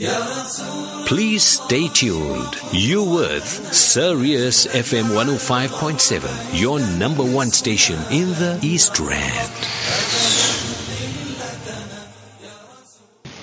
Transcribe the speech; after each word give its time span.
Please 0.00 1.42
stay 1.42 1.86
tuned. 1.88 2.56
You 2.72 3.04
with 3.04 3.44
Sirius 3.44 4.66
FM 4.66 5.14
105.7, 5.14 6.58
your 6.58 6.80
number 6.98 7.22
one 7.22 7.50
station 7.50 7.96
in 8.10 8.30
the 8.30 8.58
East 8.62 8.98
Rand. 8.98 9.52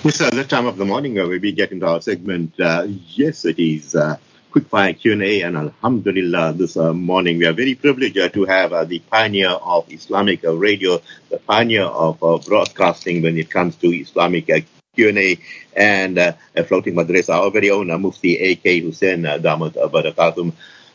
Yes, 0.02 0.16
sir, 0.16 0.30
that 0.30 0.48
time 0.48 0.66
of 0.66 0.76
the 0.76 0.84
morning 0.84 1.20
uh, 1.20 1.28
we 1.28 1.38
be 1.38 1.52
getting 1.52 1.78
to 1.78 1.86
our 1.86 2.00
segment. 2.00 2.58
Uh, 2.58 2.88
yes, 2.88 3.44
it 3.44 3.60
is 3.60 3.94
uh, 3.94 4.16
quickfire 4.50 4.98
Q&A 4.98 5.42
and 5.42 5.56
Alhamdulillah 5.56 6.54
this 6.54 6.76
uh, 6.76 6.92
morning 6.92 7.38
we 7.38 7.46
are 7.46 7.52
very 7.52 7.76
privileged 7.76 8.18
uh, 8.18 8.30
to 8.30 8.46
have 8.46 8.72
uh, 8.72 8.82
the 8.82 8.98
pioneer 8.98 9.50
of 9.50 9.92
Islamic 9.92 10.44
uh, 10.44 10.56
radio, 10.56 11.00
the 11.30 11.38
pioneer 11.38 11.84
of 11.84 12.18
broadcasting 12.46 13.22
when 13.22 13.38
it 13.38 13.48
comes 13.48 13.76
to 13.76 13.86
Islamic 13.94 14.50
Q&A 14.98 15.38
and 15.76 16.18
uh, 16.18 16.32
floating 16.66 16.94
madrasa, 16.94 17.30
our 17.30 17.52
very 17.52 17.70
own 17.70 17.88
uh, 17.88 17.98
Mufti 17.98 18.36
A.K. 18.36 18.80
Hoosen 18.80 19.24
uh, 19.24 19.38
Damat 19.38 19.76
uh, 19.76 19.86
Barakatum. 19.88 20.52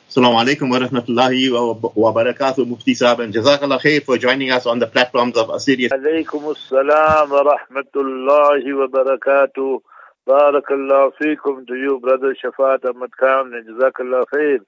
Assalamu 0.09 0.43
alaikum 0.43 0.69
wa 0.69 0.79
rahmatullahi 0.79 1.95
wa 1.95 2.13
barakatuh, 2.13 2.67
Mufti 2.67 2.95
Sab 2.95 3.21
and 3.21 3.33
Jazakallah 3.33 3.79
khair 3.79 4.03
for 4.03 4.17
joining 4.17 4.51
us 4.51 4.65
on 4.65 4.79
the 4.79 4.87
platforms 4.87 5.37
of 5.37 5.49
Assyria. 5.49 5.89
Alaykum 5.89 6.53
assalam 6.53 7.29
wa 7.29 7.55
rahmatullahi 7.55 8.75
wa 8.75 8.87
barakatuh. 8.87 9.79
Barakallah 10.27 11.11
feekum 11.21 11.65
to 11.65 11.75
you, 11.75 11.99
brother 12.01 12.35
Shafat 12.35 12.83
Ahmad 12.83 13.15
Khan, 13.15 13.53
and 13.53 13.65
Jazakallah 13.65 14.25
khair 14.33 14.59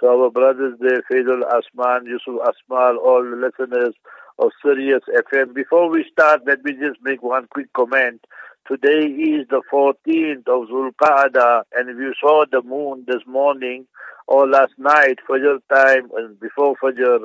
to 0.00 0.06
our 0.06 0.30
brothers 0.30 0.78
there, 0.80 1.02
Faisal 1.12 1.42
Asman, 1.42 2.06
Yusuf 2.06 2.40
Asmal, 2.40 2.96
all 2.96 3.22
the 3.22 3.36
listeners 3.36 3.94
of 4.38 4.50
Sirius 4.64 5.02
FM. 5.14 5.52
Before 5.54 5.90
we 5.90 6.06
start, 6.10 6.42
let 6.46 6.64
me 6.64 6.72
just 6.72 7.02
make 7.02 7.22
one 7.22 7.46
quick 7.50 7.70
comment 7.74 8.24
Today 8.70 9.06
is 9.06 9.48
the 9.48 9.62
14th 9.72 10.46
of 10.46 10.68
Zulqa'dah 10.68 11.62
and 11.74 11.88
if 11.88 11.96
you 11.96 12.12
saw 12.20 12.44
the 12.52 12.60
moon 12.60 13.02
this 13.06 13.22
morning 13.26 13.86
or 14.26 14.46
last 14.46 14.74
night, 14.76 15.20
Fajr 15.26 15.60
time 15.72 16.10
and 16.14 16.38
before 16.38 16.76
Fajr, 16.76 17.20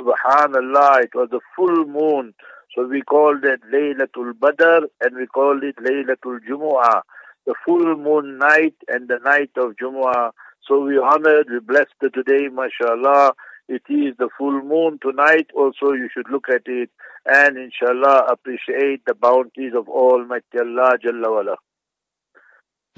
Subhanallah, 0.00 1.04
it 1.04 1.10
was 1.14 1.28
the 1.30 1.40
full 1.54 1.84
moon. 1.84 2.32
So 2.74 2.86
we 2.86 3.02
called 3.02 3.44
it 3.44 3.60
Laylatul 3.70 4.40
Badr 4.40 4.86
and 5.02 5.16
we 5.16 5.26
called 5.26 5.64
it 5.64 5.76
Laylatul 5.76 6.38
Jumu'ah, 6.48 7.02
the 7.44 7.54
full 7.66 7.96
moon 7.96 8.38
night 8.38 8.76
and 8.88 9.06
the 9.06 9.18
night 9.22 9.50
of 9.58 9.74
Jumu'ah. 9.76 10.30
So 10.66 10.80
we 10.80 10.96
honored, 10.96 11.48
we 11.50 11.60
blessed 11.60 11.92
today, 12.00 12.48
mashallah. 12.48 13.34
It 13.68 13.82
is 13.88 14.16
the 14.16 14.28
full 14.38 14.62
moon 14.62 14.98
tonight. 15.02 15.50
Also, 15.54 15.92
you 15.92 16.08
should 16.12 16.30
look 16.30 16.46
at 16.48 16.62
it 16.66 16.90
and 17.24 17.58
inshallah 17.58 18.26
appreciate 18.30 19.04
the 19.06 19.14
bounties 19.14 19.72
of 19.76 19.88
Almighty 19.88 20.58
Allah 20.60 20.96
Jalla 21.04 21.30
wala. 21.30 21.56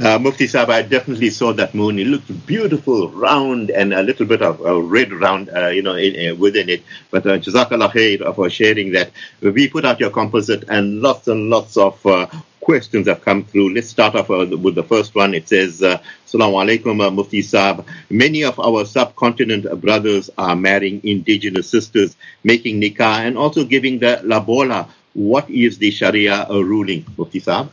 Uh, 0.01 0.17
Mufti 0.17 0.47
Sahib, 0.47 0.71
I 0.71 0.83
definitely 0.83 1.29
saw 1.31 1.53
that 1.55 1.75
moon. 1.75 1.99
It 1.99 2.07
looked 2.07 2.47
beautiful, 2.47 3.09
round, 3.11 3.71
and 3.71 3.93
a 3.93 4.01
little 4.01 4.27
bit 4.27 4.43
of 4.43 4.65
uh, 4.65 4.81
red 4.81 5.13
round, 5.13 5.51
uh, 5.51 5.69
you 5.69 5.83
know, 5.83 5.97
in, 5.97 6.31
uh, 6.31 6.35
within 6.37 6.69
it. 6.69 6.85
But 7.11 7.27
uh, 7.27 7.39
Jazakallah 7.39 7.91
khair 7.91 8.33
for 8.37 8.49
sharing 8.49 8.93
that. 8.93 9.11
We 9.41 9.69
put 9.69 9.85
out 9.85 9.99
your 9.99 10.11
composite, 10.11 10.63
and 10.69 11.01
lots 11.03 11.27
and 11.27 11.51
lots 11.51 11.77
of 11.77 12.05
uh, 12.07 12.29
questions 12.61 13.09
have 13.09 13.23
come 13.25 13.43
through. 13.43 13.75
Let's 13.75 13.89
start 13.89 14.15
off 14.15 14.31
uh, 14.31 14.47
with 14.57 14.77
the 14.77 14.85
first 14.85 15.17
one. 15.17 15.35
It 15.35 15.49
says, 15.49 15.83
uh, 15.83 15.99
Assalamu 16.25 16.63
alaikum, 16.65 17.05
uh, 17.05 17.11
Mufti 17.11 17.43
Sahib. 17.43 17.85
Many 18.09 18.45
of 18.45 18.61
our 18.61 18.85
subcontinent 18.85 19.81
brothers 19.81 20.31
are 20.39 20.55
marrying 20.55 21.01
indigenous 21.03 21.69
sisters, 21.69 22.17
making 22.45 22.81
nikah, 22.81 23.27
and 23.27 23.37
also 23.37 23.65
giving 23.65 23.99
the 23.99 24.21
lobola. 24.23 24.89
What 25.15 25.51
is 25.51 25.79
the 25.79 25.91
Sharia 25.91 26.47
ruling, 26.51 27.05
Mufti 27.17 27.41
Sahib? 27.41 27.73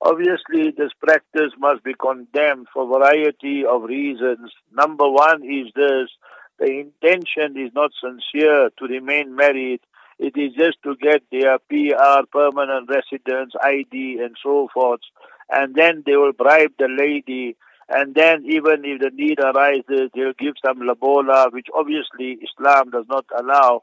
Obviously, 0.00 0.70
this 0.76 0.92
practice 1.00 1.52
must 1.58 1.82
be 1.82 1.94
condemned 1.94 2.66
for 2.72 2.82
a 2.82 2.98
variety 2.98 3.64
of 3.64 3.82
reasons. 3.84 4.52
Number 4.72 5.08
one 5.08 5.42
is 5.42 5.72
this 5.74 6.10
the 6.58 6.66
intention 6.66 7.58
is 7.58 7.72
not 7.74 7.90
sincere 8.00 8.70
to 8.78 8.84
remain 8.86 9.34
married. 9.34 9.80
It 10.18 10.36
is 10.36 10.54
just 10.54 10.78
to 10.84 10.94
get 10.96 11.22
their 11.32 11.58
PR, 11.58 12.26
permanent 12.30 12.88
residence, 12.88 13.52
ID, 13.60 14.20
and 14.22 14.36
so 14.42 14.68
forth. 14.72 15.00
And 15.50 15.74
then 15.74 16.04
they 16.06 16.16
will 16.16 16.32
bribe 16.32 16.72
the 16.78 16.88
lady. 16.88 17.56
And 17.88 18.14
then, 18.14 18.44
even 18.46 18.84
if 18.84 19.00
the 19.00 19.10
need 19.12 19.40
arises, 19.40 20.10
they'll 20.14 20.32
give 20.38 20.54
some 20.64 20.80
lobola, 20.80 21.50
which 21.52 21.66
obviously 21.74 22.38
Islam 22.40 22.90
does 22.90 23.04
not 23.08 23.26
allow. 23.36 23.82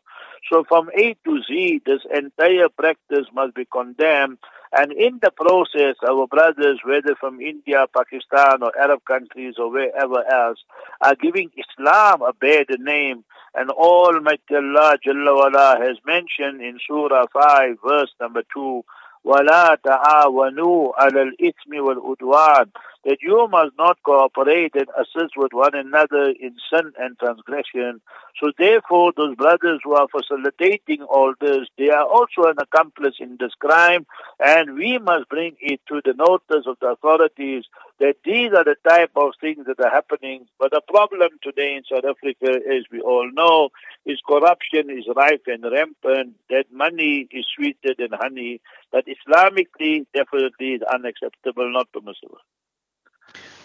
So, 0.52 0.64
from 0.68 0.90
A 0.98 1.16
to 1.26 1.42
Z, 1.48 1.82
this 1.86 2.02
entire 2.12 2.70
practice 2.70 3.28
must 3.34 3.54
be 3.54 3.66
condemned. 3.66 4.40
And 4.73 4.93
in 4.93 5.21
the 5.23 5.31
process, 5.31 5.97
our 6.09 6.27
brothers, 6.27 6.81
whether 6.85 7.15
from 7.15 7.41
India, 7.41 7.87
Pakistan, 7.97 8.63
or 8.63 8.77
Arab 8.79 9.05
countries, 9.05 9.55
or 9.59 9.71
wherever 9.71 10.25
else, 10.31 10.59
are 11.01 11.15
giving 11.15 11.51
Islam 11.57 12.23
a 12.23 12.33
bad 12.33 12.67
name. 12.79 13.25
And 13.55 13.71
Almighty 13.71 14.57
Allah 14.57 14.99
Jalla 15.07 15.35
wala 15.35 15.79
has 15.81 15.97
mentioned 16.05 16.61
in 16.61 16.79
Surah 16.87 17.27
5, 17.33 17.79
verse 17.87 18.13
number 18.21 18.43
2, 18.53 18.85
وَلَا 19.25 19.77
تَعَاوَنُوا 19.85 20.95
عَلَى 20.99 21.31
الْإِثْمِ 21.31 21.73
وَالْعُدْوَانِ 21.73 22.71
that 23.04 23.18
you 23.22 23.48
must 23.50 23.72
not 23.78 23.98
cooperate 24.04 24.76
and 24.76 24.88
assist 24.98 25.36
with 25.36 25.54
one 25.54 25.74
another 25.74 26.34
in 26.40 26.56
sin 26.72 26.92
and 27.00 27.18
transgression. 27.18 28.02
So 28.40 28.52
therefore, 28.58 29.12
those 29.16 29.36
brothers 29.36 29.80
who 29.84 29.94
are 29.94 30.08
facilitating 30.08 31.02
all 31.04 31.34
this, 31.40 31.68
they 31.78 31.90
are 31.90 32.06
also 32.06 32.44
an 32.44 32.58
accomplice 32.60 33.16
in 33.20 33.38
this 33.40 33.54
crime, 33.60 34.06
and 34.40 34.76
we 34.76 35.00
must 35.00 35.30
bring 35.30 35.56
it 35.60 35.82
to 35.88 36.02
the 36.06 36.14
notice 36.14 36.66
of 36.68 36.78
the 36.80 36.88
authorities 36.88 37.66
that 38.00 38.16
these 38.24 38.52
are 38.54 38.64
the 38.64 38.76
type 38.88 39.12
of 39.16 39.34
things 39.40 39.66
that 39.66 39.80
are 39.84 39.92
happening. 39.92 40.46
But 40.60 40.72
the 40.72 40.82
problem 40.88 41.30
today 41.44 41.76
in 41.76 41.84
South 41.84 42.06
Africa, 42.06 42.60
as 42.70 42.84
we 42.92 43.00
all 43.02 43.30
know, 43.32 43.70
is 44.06 44.20
corruption 44.28 44.90
is 44.90 45.06
rife 45.16 45.42
and 45.48 45.64
rampant, 45.64 46.36
that 46.50 46.66
money 46.72 47.28
is 47.32 47.46
sweeter 47.56 47.94
than 47.98 48.10
honey, 48.14 48.62
that 48.92 49.06
Islamically 49.06 50.06
definitely 50.14 50.74
is 50.74 50.82
unacceptable, 50.82 51.72
not 51.72 51.92
permissible. 51.92 52.40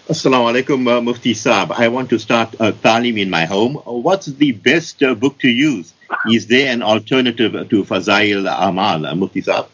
Assalamu 0.08 0.46
alaikum, 0.52 0.86
uh, 0.86 1.00
Mufti 1.00 1.34
Saab. 1.34 1.72
I 1.72 1.88
want 1.88 2.10
to 2.10 2.18
start 2.20 2.54
uh, 2.60 2.70
Taalim 2.70 3.20
in 3.20 3.28
my 3.28 3.44
home. 3.44 3.76
Uh, 3.78 3.90
What's 3.90 4.26
the 4.26 4.52
best 4.52 5.02
uh, 5.02 5.16
book 5.16 5.36
to 5.40 5.48
use? 5.48 5.92
Is 6.30 6.46
there 6.46 6.72
an 6.72 6.80
alternative 6.80 7.68
to 7.70 7.82
Fazail 7.82 8.46
Amal, 8.46 9.04
uh, 9.04 9.16
Mufti 9.16 9.42
Saab? 9.42 9.66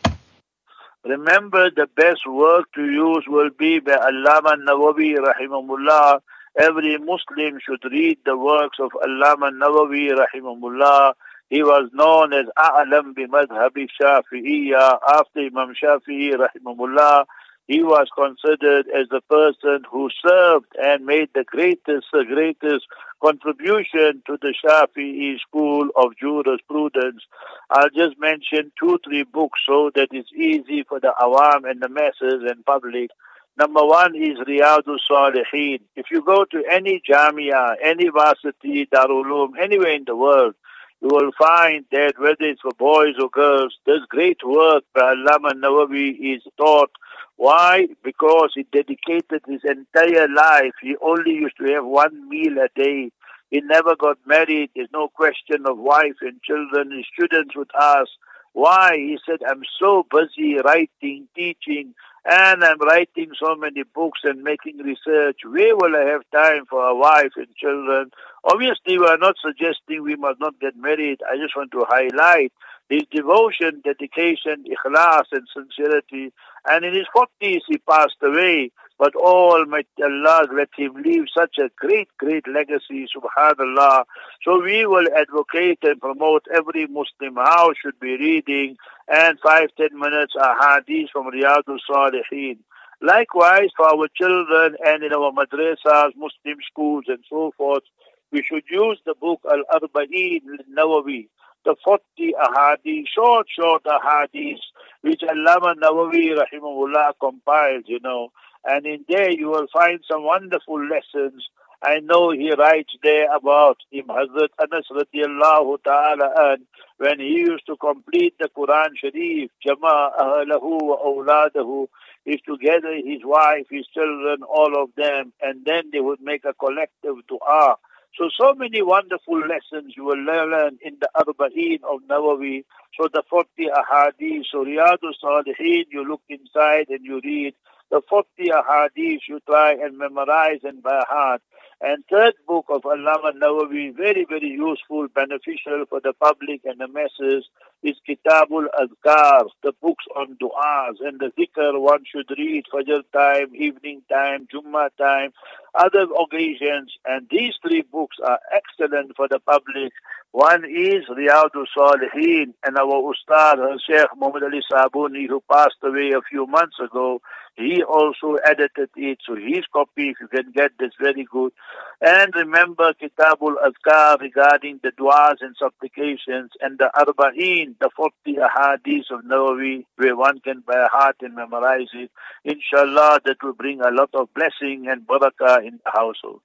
Remember, 1.04 1.70
the 1.70 1.86
best 1.94 2.20
work 2.26 2.64
to 2.76 2.82
use 2.82 3.24
will 3.28 3.50
be 3.58 3.80
by 3.80 3.92
Allama 3.92 4.56
Nawawi 4.56 5.16
rahimahullah. 5.18 6.20
Every 6.58 6.96
Muslim 6.96 7.58
should 7.60 7.84
read 7.92 8.16
the 8.24 8.34
works 8.34 8.78
of 8.80 8.90
Allama 9.04 9.50
Nawawi 9.52 10.12
rahimahullah. 10.16 11.12
He 11.50 11.62
was 11.62 11.90
known 11.92 12.32
as 12.32 12.46
A'lam 12.56 13.14
bi 13.14 13.26
Madhabi 13.26 13.86
Shafi'iyya 14.00 14.96
after 15.10 15.40
Imam 15.40 15.74
Shafi'i 15.74 16.32
rahimahullah. 16.32 17.26
He 17.68 17.82
was 17.82 18.08
considered 18.14 18.86
as 18.88 19.08
the 19.08 19.20
person 19.30 19.84
who 19.90 20.08
served 20.26 20.66
and 20.76 21.06
made 21.06 21.28
the 21.34 21.44
greatest, 21.44 22.06
the 22.12 22.24
greatest 22.26 22.86
contribution 23.22 24.22
to 24.26 24.36
the 24.40 24.52
Shafi'i 24.64 25.38
school 25.38 25.88
of 25.94 26.16
jurisprudence. 26.20 27.22
I'll 27.70 27.88
just 27.90 28.18
mention 28.18 28.72
two, 28.78 28.98
three 29.04 29.22
books 29.22 29.60
so 29.64 29.90
that 29.94 30.08
it's 30.10 30.32
easy 30.32 30.82
for 30.88 30.98
the 30.98 31.14
awam 31.20 31.70
and 31.70 31.80
the 31.80 31.88
masses 31.88 32.42
and 32.48 32.64
public. 32.66 33.10
Number 33.56 33.84
one 33.84 34.16
is 34.16 34.38
Riyadu 34.38 34.96
Salihin. 35.08 35.80
If 35.94 36.06
you 36.10 36.24
go 36.24 36.44
to 36.44 36.64
any 36.70 37.00
jamia, 37.08 37.74
any 37.82 38.08
varsity, 38.08 38.86
Darul 38.86 39.24
Uloom, 39.24 39.50
anywhere 39.60 39.92
in 39.92 40.04
the 40.04 40.16
world, 40.16 40.54
you 41.02 41.08
will 41.08 41.32
find 41.38 41.84
that 41.92 42.14
whether 42.18 42.36
it's 42.40 42.62
for 42.62 42.72
boys 42.78 43.14
or 43.20 43.28
girls, 43.28 43.76
this 43.86 44.00
great 44.08 44.38
work 44.44 44.84
by 44.94 45.14
Allama 45.14 45.52
Nawawi 45.52 46.36
is 46.36 46.42
taught. 46.56 46.90
Why? 47.36 47.88
Because 48.04 48.52
he 48.54 48.64
dedicated 48.72 49.42
his 49.46 49.62
entire 49.64 50.28
life. 50.28 50.72
He 50.80 50.96
only 51.02 51.32
used 51.32 51.56
to 51.58 51.72
have 51.74 51.84
one 51.84 52.28
meal 52.28 52.58
a 52.58 52.68
day. 52.74 53.10
He 53.50 53.60
never 53.60 53.96
got 53.96 54.18
married. 54.26 54.70
There's 54.74 54.88
no 54.92 55.08
question 55.08 55.66
of 55.66 55.78
wife 55.78 56.16
and 56.20 56.40
children. 56.42 56.96
His 56.96 57.06
students 57.12 57.56
would 57.56 57.70
ask, 57.78 58.08
why? 58.52 58.96
He 58.96 59.18
said, 59.26 59.40
I'm 59.48 59.62
so 59.80 60.06
busy 60.10 60.56
writing, 60.64 61.26
teaching, 61.34 61.94
and 62.24 62.62
I'm 62.62 62.78
writing 62.80 63.30
so 63.42 63.56
many 63.56 63.82
books 63.82 64.20
and 64.24 64.42
making 64.42 64.78
research. 64.78 65.40
Where 65.44 65.74
will 65.76 65.96
I 65.96 66.10
have 66.10 66.22
time 66.32 66.66
for 66.68 66.84
a 66.86 66.94
wife 66.94 67.32
and 67.36 67.48
children? 67.56 68.10
Obviously, 68.44 68.98
we 68.98 69.06
are 69.06 69.18
not 69.18 69.36
suggesting 69.42 70.02
we 70.02 70.16
must 70.16 70.38
not 70.38 70.60
get 70.60 70.76
married. 70.76 71.20
I 71.30 71.36
just 71.36 71.56
want 71.56 71.72
to 71.72 71.84
highlight 71.88 72.52
his 72.88 73.02
devotion, 73.10 73.80
dedication, 73.84 74.64
ikhlas, 74.68 75.24
and 75.32 75.46
sincerity. 75.52 76.32
And 76.66 76.84
in 76.84 76.94
his 76.94 77.06
40s, 77.14 77.60
he 77.68 77.78
passed 77.78 78.16
away. 78.22 78.70
But 78.98 79.16
Almighty 79.16 79.88
Allah 80.02 80.46
let 80.54 80.68
him 80.76 80.94
leave 81.02 81.24
such 81.36 81.56
a 81.58 81.70
great, 81.76 82.08
great 82.18 82.46
legacy, 82.46 83.06
subhanallah. 83.10 84.04
So 84.44 84.62
we 84.62 84.86
will 84.86 85.06
advocate 85.16 85.80
and 85.82 86.00
promote 86.00 86.44
every 86.54 86.86
Muslim 86.86 87.34
house 87.36 87.74
should 87.82 87.98
be 87.98 88.16
reading 88.16 88.76
and 89.08 89.38
five, 89.44 89.68
ten 89.76 89.98
minutes 89.98 90.34
a 90.38 90.54
hadith 90.54 91.10
from 91.12 91.32
Riyadul 91.32 91.78
Salihin. 91.90 92.58
Likewise, 93.00 93.70
for 93.76 93.86
our 93.86 94.06
children 94.14 94.76
and 94.86 95.02
in 95.02 95.12
our 95.12 95.32
madrasas, 95.32 96.14
Muslim 96.14 96.58
schools, 96.70 97.04
and 97.08 97.24
so 97.28 97.50
forth, 97.56 97.82
we 98.30 98.44
should 98.48 98.62
use 98.70 99.00
the 99.04 99.14
book 99.20 99.40
Al 99.50 99.64
Arba'in 99.80 100.40
Nawawi, 100.72 101.26
the 101.64 101.76
40 101.84 102.02
ahadith, 102.42 103.04
short, 103.14 103.46
short 103.48 103.84
ahadith, 103.84 104.60
which 105.02 105.20
Allama 105.20 105.74
Nawawi 105.74 106.36
rahimahullah 106.36 107.12
compiled, 107.20 107.84
you 107.86 108.00
know. 108.00 108.32
And 108.64 108.86
in 108.86 109.04
there 109.08 109.30
you 109.30 109.48
will 109.48 109.66
find 109.72 110.00
some 110.10 110.24
wonderful 110.24 110.80
lessons. 110.86 111.44
I 111.84 111.98
know 111.98 112.30
he 112.30 112.52
writes 112.56 112.92
there 113.02 113.34
about 113.34 113.78
Imam 113.92 114.06
Hazrat 114.16 114.50
Anas 114.60 114.86
radiallahu 114.92 115.82
ta'ala 115.82 116.30
and 116.52 116.64
when 116.98 117.18
he 117.18 117.26
used 117.26 117.66
to 117.66 117.76
complete 117.76 118.34
the 118.38 118.48
Quran 118.56 118.90
Sharif, 118.96 119.50
Jama 119.66 120.12
ahlahu 120.16 120.78
wa 120.80 120.96
awladahu, 121.04 121.88
is 122.24 122.40
together 122.48 122.94
his 122.94 123.22
wife, 123.24 123.66
his 123.68 123.86
children, 123.92 124.44
all 124.44 124.80
of 124.80 124.90
them, 124.96 125.32
and 125.42 125.64
then 125.64 125.90
they 125.92 125.98
would 125.98 126.20
make 126.20 126.44
a 126.44 126.54
collective 126.54 127.16
dua 127.26 127.76
so, 128.18 128.28
so 128.38 128.54
many 128.54 128.82
wonderful 128.82 129.40
lessons 129.40 129.94
you 129.96 130.04
will 130.04 130.18
learn 130.22 130.78
in 130.84 130.98
the 131.00 131.08
Arba'een 131.16 131.80
of 131.82 132.00
Nawawi. 132.10 132.64
So 133.00 133.08
the 133.12 133.22
40 133.28 133.48
ahadith, 133.68 134.44
so 134.50 134.64
Riyadus 134.64 135.14
Salihin, 135.24 135.84
you 135.90 136.06
look 136.06 136.20
inside 136.28 136.88
and 136.90 137.04
you 137.04 137.20
read. 137.24 137.54
The 137.90 138.02
40 138.08 138.26
ahadith 138.50 139.20
you 139.28 139.40
try 139.46 139.72
and 139.72 139.96
memorize 139.96 140.60
and 140.62 140.82
by 140.82 141.02
heart. 141.08 141.40
And 141.80 142.04
third 142.10 142.34
book 142.46 142.66
of 142.68 142.82
Allama 142.82 143.32
Nawawi, 143.32 143.96
very, 143.96 144.26
very 144.28 144.48
useful, 144.48 145.08
beneficial 145.08 145.84
for 145.88 146.00
the 146.00 146.12
public 146.12 146.60
and 146.64 146.80
the 146.80 146.88
masses, 146.88 147.48
is 147.82 147.96
Kitabul 148.08 148.66
Azkar, 148.80 149.46
the 149.62 149.72
books 149.82 150.04
on 150.14 150.36
du'as 150.40 150.96
and 151.00 151.18
the 151.18 151.32
zikr 151.38 151.80
one 151.80 152.04
should 152.04 152.30
read 152.36 152.64
Fajr 152.72 153.02
time, 153.12 153.54
evening 153.54 154.02
time, 154.08 154.46
Jummah 154.52 154.90
time, 154.98 155.32
other 155.74 156.06
occasions. 156.20 156.92
And 157.04 157.26
these 157.30 157.54
three 157.60 157.82
books 157.82 158.16
are 158.24 158.38
excellent 158.54 159.16
for 159.16 159.26
the 159.28 159.40
public. 159.40 159.92
One 160.30 160.64
is 160.64 161.04
Riyadul 161.10 161.66
Salihin 161.76 162.54
and 162.64 162.78
our 162.78 163.12
Ustad, 163.12 163.58
Sheikh 163.86 164.08
Muhammad 164.16 164.44
Ali 164.44 164.62
Sabuni, 164.70 165.28
who 165.28 165.42
passed 165.50 165.76
away 165.82 166.12
a 166.12 166.22
few 166.22 166.46
months 166.46 166.76
ago. 166.82 167.20
He 167.56 167.82
also 167.82 168.36
edited 168.44 168.88
it, 168.96 169.18
so 169.26 169.36
his 169.36 169.64
copy, 169.72 170.08
if 170.10 170.16
you 170.20 170.28
can 170.28 170.52
get 170.52 170.72
this, 170.78 170.92
very 170.98 171.24
good. 171.30 171.52
And 172.00 172.34
remember 172.34 172.94
Kitabul 172.94 173.56
Azkar 173.62 174.20
regarding 174.20 174.80
the 174.82 174.90
du'as 174.90 175.36
and 175.40 175.54
supplications 175.58 176.52
and 176.60 176.78
the 176.78 176.90
Arba'in, 176.96 177.74
the 177.78 177.90
40 177.94 178.12
ahadith 178.36 179.10
of 179.10 179.24
Nawawi, 179.24 179.84
where 179.96 180.16
one 180.16 180.40
can 180.40 180.60
by 180.66 180.86
heart 180.90 181.16
and 181.20 181.34
memorize 181.34 181.88
it. 181.92 182.10
Inshallah, 182.44 183.20
that 183.26 183.42
will 183.42 183.52
bring 183.52 183.80
a 183.82 183.90
lot 183.90 184.10
of 184.14 184.32
blessing 184.34 184.86
and 184.88 185.06
barakah 185.06 185.66
in 185.66 185.78
the 185.84 185.90
household. 185.92 186.40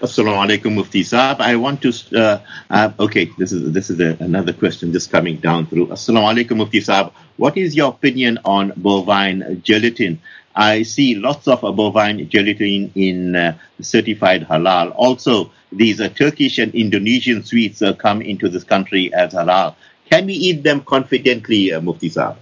Assalamu 0.00 0.46
alaikum, 0.46 0.74
Mufti 0.74 1.02
Saab. 1.02 1.40
I 1.40 1.56
want 1.56 1.82
to, 1.82 1.92
uh, 2.16 2.38
uh, 2.70 2.92
okay, 3.00 3.32
this 3.36 3.50
is 3.50 3.72
this 3.72 3.90
is 3.90 3.98
a, 3.98 4.16
another 4.20 4.52
question 4.52 4.92
just 4.92 5.10
coming 5.10 5.38
down 5.38 5.66
through. 5.66 5.88
Assalamu 5.88 6.32
alaikum, 6.32 6.58
Mufti 6.58 6.78
Saab. 6.78 7.10
What 7.36 7.56
is 7.56 7.74
your 7.74 7.88
opinion 7.90 8.38
on 8.44 8.70
bovine 8.76 9.60
gelatin? 9.64 10.20
I 10.54 10.84
see 10.84 11.16
lots 11.16 11.48
of 11.48 11.62
bovine 11.62 12.28
gelatin 12.28 12.92
in 12.94 13.34
uh, 13.34 13.58
certified 13.80 14.46
halal. 14.46 14.92
Also, 14.94 15.50
these 15.72 16.00
uh, 16.00 16.08
Turkish 16.10 16.58
and 16.58 16.72
Indonesian 16.76 17.42
sweets 17.42 17.82
uh, 17.82 17.92
come 17.92 18.22
into 18.22 18.48
this 18.48 18.62
country 18.62 19.12
as 19.12 19.34
halal. 19.34 19.74
Can 20.08 20.26
we 20.26 20.34
eat 20.34 20.62
them 20.62 20.82
confidently, 20.82 21.72
uh, 21.72 21.80
Mufti 21.80 22.10
Saab? 22.10 22.36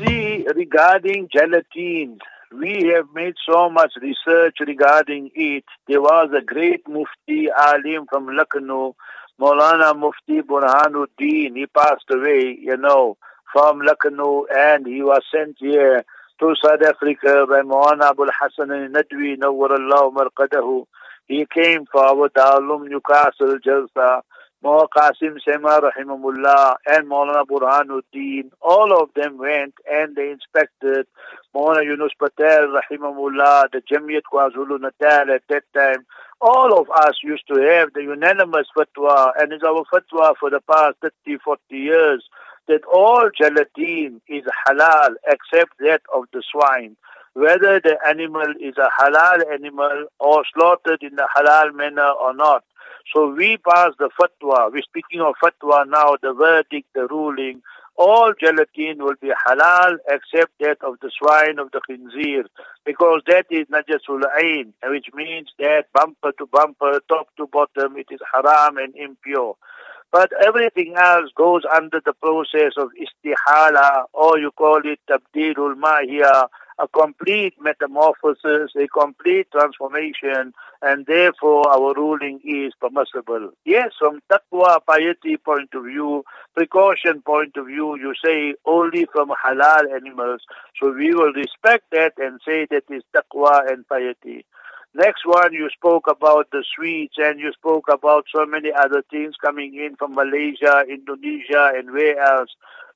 See, 0.00 0.44
regarding 0.52 1.28
gelatin, 1.32 2.18
we 2.52 2.92
have 2.94 3.06
made 3.14 3.34
so 3.48 3.68
much 3.70 3.92
research 4.00 4.56
regarding 4.60 5.30
it. 5.34 5.64
There 5.88 6.00
was 6.00 6.30
a 6.36 6.42
great 6.44 6.82
Mufti 6.88 7.48
Alim 7.50 8.06
from 8.08 8.28
Lucknow, 8.28 8.94
Maulana 9.40 9.98
Mufti 9.98 10.42
Burhanuddin. 10.42 11.56
He 11.56 11.66
passed 11.66 12.04
away, 12.10 12.56
you 12.60 12.76
know, 12.76 13.16
from 13.52 13.80
Lucknow 13.80 14.46
and 14.54 14.86
he 14.86 15.02
was 15.02 15.22
sent 15.34 15.56
here 15.58 16.04
to 16.40 16.54
South 16.62 16.82
Africa 16.82 17.46
by 17.48 17.62
Maulana 17.62 18.10
Abul 18.10 18.28
Hassan 18.40 18.70
al-Nadwi, 18.70 19.36
Nawwarallahu 19.38 20.14
Marqadahu. 20.14 20.86
He 21.26 21.46
came 21.52 21.86
for 21.90 22.04
our 22.04 22.28
Darul 22.28 22.78
Uloom 22.78 22.88
Newcastle 22.88 23.58
Jalsa. 23.58 24.22
Maulana 24.64 24.88
Qasim 24.96 25.38
Sema 25.44 25.80
Rahimahullah 25.80 26.76
and 26.86 27.08
Maulana 27.10 27.44
Burhanuddin, 27.44 28.50
all 28.60 29.02
of 29.02 29.10
them 29.14 29.38
went 29.38 29.74
and 29.90 30.16
they 30.16 30.30
inspected 30.30 31.06
Maulana 31.54 31.84
Yunus 31.84 32.12
Patel 32.18 32.68
Rahimahullah, 32.68 33.70
the 33.72 33.82
Jamiyat 33.90 34.22
KwaZulu 34.32 34.80
Natal 34.80 35.34
at 35.34 35.42
that 35.48 35.62
time. 35.74 36.06
All 36.40 36.78
of 36.78 36.88
us 36.90 37.16
used 37.22 37.46
to 37.48 37.60
have 37.60 37.92
the 37.92 38.02
unanimous 38.02 38.66
fatwa 38.76 39.32
and 39.38 39.52
it's 39.52 39.64
our 39.64 39.84
fatwa 39.92 40.34
for 40.40 40.50
the 40.50 40.60
past 40.70 40.96
30, 41.02 41.38
40 41.44 41.60
years 41.70 42.24
that 42.68 42.80
all 42.92 43.30
gelatin 43.38 44.20
is 44.28 44.42
halal 44.66 45.10
except 45.26 45.72
that 45.78 46.00
of 46.14 46.24
the 46.32 46.42
swine 46.50 46.96
whether 47.36 47.80
the 47.80 47.98
animal 48.08 48.48
is 48.58 48.74
a 48.78 48.88
halal 48.98 49.52
animal 49.52 50.06
or 50.18 50.42
slaughtered 50.54 51.02
in 51.02 51.16
the 51.16 51.28
halal 51.36 51.74
manner 51.74 52.08
or 52.08 52.34
not. 52.34 52.64
So 53.12 53.30
we 53.30 53.58
pass 53.58 53.90
the 53.98 54.08
fatwa. 54.18 54.72
We're 54.72 54.80
speaking 54.80 55.20
of 55.20 55.34
fatwa 55.44 55.86
now, 55.86 56.16
the 56.22 56.32
verdict, 56.32 56.88
the 56.94 57.06
ruling. 57.06 57.60
All 57.98 58.32
gelatin 58.40 59.04
will 59.04 59.16
be 59.20 59.32
halal 59.46 59.96
except 60.08 60.52
that 60.60 60.78
of 60.82 60.96
the 61.02 61.10
swine 61.18 61.58
of 61.58 61.70
the 61.72 61.82
khinzir 61.86 62.44
because 62.86 63.20
that 63.26 63.44
is 63.50 63.66
najasul 63.66 64.22
ain, 64.40 64.72
which 64.84 65.08
means 65.14 65.50
that 65.58 65.84
bumper 65.92 66.32
to 66.38 66.46
bumper, 66.46 67.00
top 67.06 67.28
to 67.36 67.46
bottom, 67.46 67.98
it 67.98 68.06
is 68.10 68.20
haram 68.32 68.78
and 68.78 68.96
impure. 68.96 69.56
But 70.10 70.30
everything 70.42 70.94
else 70.96 71.30
goes 71.36 71.62
under 71.70 72.00
the 72.02 72.14
process 72.14 72.72
of 72.78 72.88
istihala 72.96 74.04
or 74.14 74.38
you 74.38 74.52
call 74.52 74.80
it 74.84 75.00
tabdilul 75.06 75.74
mahiyah 75.74 76.48
a 76.78 76.86
complete 76.88 77.54
metamorphosis, 77.60 78.72
a 78.76 78.86
complete 78.88 79.48
transformation, 79.50 80.52
and 80.82 81.06
therefore 81.06 81.68
our 81.70 81.94
ruling 81.94 82.40
is 82.44 82.72
permissible. 82.80 83.50
Yes, 83.64 83.92
from 83.98 84.20
taqwa, 84.30 84.78
piety 84.86 85.36
point 85.36 85.70
of 85.74 85.84
view, 85.84 86.24
precaution 86.54 87.22
point 87.22 87.56
of 87.56 87.66
view, 87.66 87.96
you 87.98 88.14
say 88.24 88.54
only 88.66 89.06
from 89.12 89.30
halal 89.44 89.94
animals. 89.94 90.42
So 90.80 90.92
we 90.92 91.14
will 91.14 91.32
respect 91.32 91.84
that 91.92 92.12
and 92.18 92.40
say 92.46 92.66
that 92.70 92.84
is 92.90 93.02
taqwa 93.14 93.70
and 93.70 93.86
piety. 93.88 94.44
Next 94.96 95.26
one, 95.26 95.52
you 95.52 95.68
spoke 95.76 96.06
about 96.08 96.50
the 96.52 96.64
sweets 96.74 97.16
and 97.18 97.38
you 97.38 97.52
spoke 97.52 97.84
about 97.92 98.24
so 98.34 98.46
many 98.46 98.70
other 98.72 99.02
things 99.10 99.34
coming 99.44 99.74
in 99.74 99.94
from 99.96 100.14
Malaysia, 100.14 100.84
Indonesia, 100.88 101.72
and 101.76 101.92
where 101.92 102.18
else. 102.18 102.48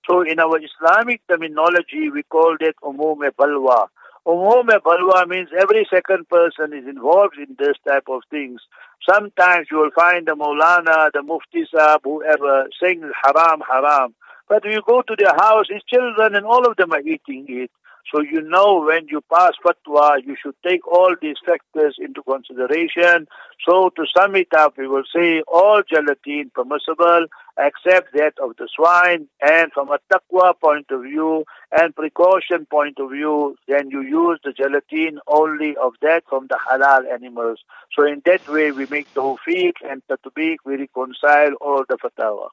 So 0.08 0.22
in 0.22 0.40
our 0.40 0.58
Islamic 0.58 1.20
terminology, 1.28 2.08
we 2.08 2.22
call 2.22 2.56
that 2.60 2.72
umum 2.82 3.20
balwa. 3.38 3.88
Umum 4.26 4.68
balwa 4.80 5.28
means 5.28 5.50
every 5.60 5.86
second 5.92 6.26
person 6.30 6.72
is 6.72 6.88
involved 6.88 7.36
in 7.36 7.54
this 7.58 7.76
type 7.86 8.08
of 8.08 8.22
things. 8.30 8.62
Sometimes 9.06 9.66
you 9.70 9.76
will 9.76 9.90
find 9.94 10.26
the 10.26 10.32
Maulana, 10.32 11.10
the 11.12 11.22
Mufti 11.22 11.66
Sahib, 11.70 12.00
whoever, 12.04 12.64
saying 12.82 13.02
haram, 13.22 13.60
haram. 13.70 14.14
But 14.48 14.64
you 14.64 14.80
go 14.86 15.02
to 15.02 15.16
their 15.18 15.34
house, 15.36 15.66
his 15.68 15.82
children 15.86 16.34
and 16.34 16.46
all 16.46 16.66
of 16.66 16.78
them 16.78 16.92
are 16.92 17.00
eating 17.00 17.44
it. 17.48 17.70
So 18.12 18.20
you 18.20 18.42
know 18.42 18.84
when 18.84 19.06
you 19.08 19.20
pass 19.32 19.52
fatwa, 19.64 20.16
you 20.24 20.36
should 20.42 20.56
take 20.66 20.86
all 20.86 21.14
these 21.20 21.36
factors 21.46 21.96
into 21.98 22.22
consideration. 22.22 23.28
So 23.64 23.90
to 23.90 24.04
sum 24.16 24.34
it 24.34 24.52
up, 24.52 24.76
we 24.76 24.88
will 24.88 25.04
say 25.14 25.42
all 25.46 25.82
gelatin 25.88 26.50
permissible 26.52 27.26
except 27.56 28.12
that 28.14 28.32
of 28.42 28.56
the 28.56 28.68
swine. 28.74 29.28
And 29.40 29.72
from 29.72 29.90
a 29.90 29.98
taqwa 30.12 30.58
point 30.58 30.86
of 30.90 31.02
view 31.02 31.44
and 31.70 31.94
precaution 31.94 32.66
point 32.66 32.98
of 32.98 33.10
view, 33.10 33.56
then 33.68 33.90
you 33.90 34.00
use 34.02 34.40
the 34.42 34.52
gelatin 34.52 35.20
only 35.28 35.76
of 35.76 35.92
that 36.02 36.24
from 36.28 36.48
the 36.48 36.58
halal 36.68 37.08
animals. 37.12 37.60
So 37.94 38.04
in 38.04 38.22
that 38.24 38.48
way, 38.48 38.72
we 38.72 38.86
make 38.86 39.12
tawfiq 39.14 39.74
and 39.88 40.02
tatbiq, 40.10 40.56
we 40.64 40.76
reconcile 40.76 41.52
all 41.60 41.84
the 41.88 41.96
fatwa. 41.96 42.48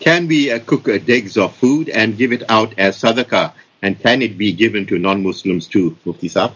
Can 0.00 0.28
we 0.28 0.52
uh, 0.52 0.60
cook 0.60 0.88
uh, 0.88 0.98
digs 0.98 1.36
of 1.36 1.54
food 1.56 1.88
and 1.88 2.16
give 2.16 2.32
it 2.32 2.44
out 2.48 2.78
as 2.78 3.02
sadaqah 3.02 3.52
And 3.82 4.00
can 4.00 4.22
it 4.22 4.36
be 4.36 4.52
given 4.52 4.86
to 4.86 4.98
non-Muslims 4.98 5.68
too, 5.68 5.96
Mufti 6.04 6.28
Saab? 6.28 6.52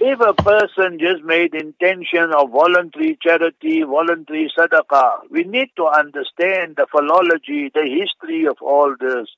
If 0.00 0.20
a 0.20 0.34
person 0.34 0.98
just 0.98 1.22
made 1.22 1.54
intention 1.54 2.32
of 2.36 2.50
voluntary 2.50 3.16
charity, 3.22 3.82
voluntary 3.82 4.50
sadaqah, 4.58 5.30
we 5.30 5.44
need 5.44 5.68
to 5.76 5.86
understand 5.86 6.74
the 6.76 6.86
philology, 6.90 7.70
the 7.72 7.86
history 7.86 8.46
of 8.46 8.56
all 8.60 8.96
this. 8.98 9.28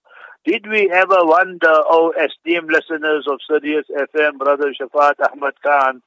Did 0.46 0.66
we 0.66 0.90
ever 0.90 1.18
wonder, 1.20 1.68
oh 1.70 2.12
esteemed 2.12 2.70
listeners 2.70 3.26
of 3.30 3.40
Sirius 3.46 3.86
FM, 3.90 4.38
Brother 4.38 4.72
Shafat 4.72 5.14
Ahmad 5.32 5.54
Khan, 5.62 6.02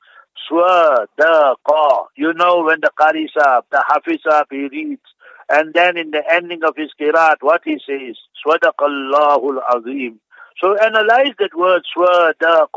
Swadaqa. 0.50 2.08
You 2.16 2.34
know 2.34 2.64
when 2.64 2.80
the 2.82 2.92
Qari 3.00 3.28
Sahib, 3.32 3.66
the 3.72 3.84
Hafiz 3.88 4.22
Sahib, 4.24 4.48
he 4.50 4.68
reads, 4.68 5.02
and 5.50 5.74
then 5.74 5.98
in 5.98 6.12
the 6.12 6.24
ending 6.32 6.64
of 6.64 6.76
his 6.76 6.90
Qiraat, 7.00 7.38
what 7.42 7.62
he 7.64 7.80
says, 7.86 8.18
Swadaqallahul 8.46 9.60
Azim. 9.76 10.20
So 10.62 10.76
analyze 10.76 11.34
that 11.40 11.56
word 11.56 11.84
swad, 11.94 12.36
dal, 12.40 12.68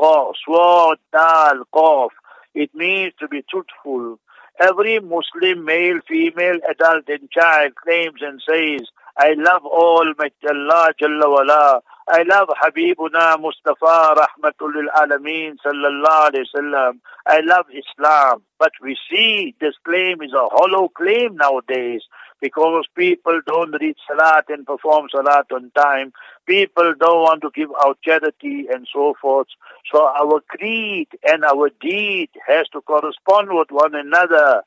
qaf. 1.73 2.09
It 2.53 2.69
means 2.75 3.13
to 3.19 3.27
be 3.27 3.43
truthful. 3.49 4.19
Every 4.59 4.99
Muslim 4.99 5.65
male, 5.65 5.99
female, 6.07 6.59
adult 6.69 7.05
and 7.07 7.31
child 7.31 7.73
claims 7.75 8.21
and 8.21 8.39
says, 8.47 8.87
I 9.17 9.33
love 9.35 9.65
all 9.65 10.13
Allah 10.47 10.93
Jalla 11.01 11.27
wala. 11.27 11.81
I 12.07 12.23
love 12.23 12.49
Habibuna 12.63 13.39
Mustafa 13.39 14.15
Rahmatul 14.15 14.85
Alameen 14.95 15.55
Sallallahu 15.65 16.31
Alaihi 16.31 16.45
Wasallam. 16.55 16.93
I 17.25 17.39
love 17.39 17.65
Islam. 17.71 18.43
But 18.59 18.73
we 18.81 18.95
see 19.09 19.55
this 19.59 19.73
claim 19.85 20.21
is 20.21 20.33
a 20.33 20.47
hollow 20.51 20.89
claim 20.89 21.35
nowadays 21.35 22.01
because 22.41 22.85
people 22.97 23.39
don't 23.45 23.75
read 23.79 23.95
Salat 24.07 24.45
and 24.49 24.65
perform 24.65 25.07
Salat 25.11 25.45
on 25.53 25.71
time. 25.71 26.11
People 26.47 26.93
don't 26.99 27.21
want 27.21 27.41
to 27.43 27.51
give 27.53 27.69
out 27.83 27.99
charity 28.03 28.65
and 28.73 28.87
so 28.91 29.13
forth. 29.21 29.47
So 29.91 30.05
our 30.05 30.41
creed 30.49 31.07
and 31.23 31.45
our 31.45 31.69
deed 31.79 32.29
has 32.47 32.67
to 32.73 32.81
correspond 32.81 33.49
with 33.51 33.67
one 33.69 33.95
another. 33.95 34.63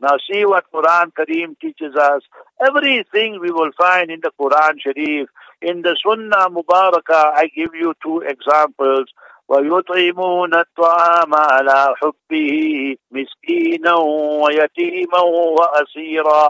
Now 0.00 0.16
see 0.30 0.44
what 0.44 0.64
Quran 0.72 1.12
Kareem 1.12 1.58
teaches 1.60 1.94
us. 1.96 2.22
Everything 2.64 3.40
we 3.40 3.50
will 3.50 3.70
find 3.78 4.10
in 4.10 4.20
the 4.22 4.30
Quran 4.38 4.80
Sharif. 4.80 5.28
In 5.62 5.82
the 5.82 5.96
Sunnah 6.04 6.50
Mubarakah, 6.50 7.32
I 7.34 7.48
give 7.54 7.74
you 7.74 7.94
two 8.02 8.20
examples. 8.20 9.06
ويطعمون 9.47 10.55
الطعام 10.55 11.35
على 11.35 11.95
حبه 12.01 12.95
مسكينا 13.11 13.93
ويتيما 13.93 15.19
وأسيرا 15.19 16.49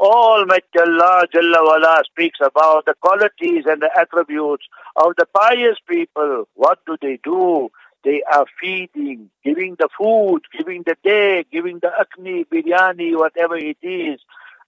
Almighty 0.00 0.78
Allah 0.80 1.26
Jalla 1.32 1.62
Wala 1.62 2.02
speaks 2.04 2.38
about 2.40 2.84
the 2.86 2.94
qualities 3.00 3.64
and 3.66 3.82
the 3.82 3.90
attributes 3.96 4.66
of 4.96 5.14
the 5.16 5.26
pious 5.34 5.76
people. 5.88 6.48
What 6.54 6.78
do 6.86 6.96
they 7.00 7.18
do? 7.22 7.70
They 8.04 8.22
are 8.32 8.46
feeding, 8.60 9.30
giving 9.44 9.76
the 9.78 9.88
food, 9.98 10.42
giving 10.56 10.84
the 10.86 10.96
day, 11.02 11.44
giving 11.52 11.80
the 11.80 11.90
akni, 12.02 12.44
biryani, 12.46 13.16
whatever 13.16 13.56
it 13.56 13.78
is. 13.82 14.20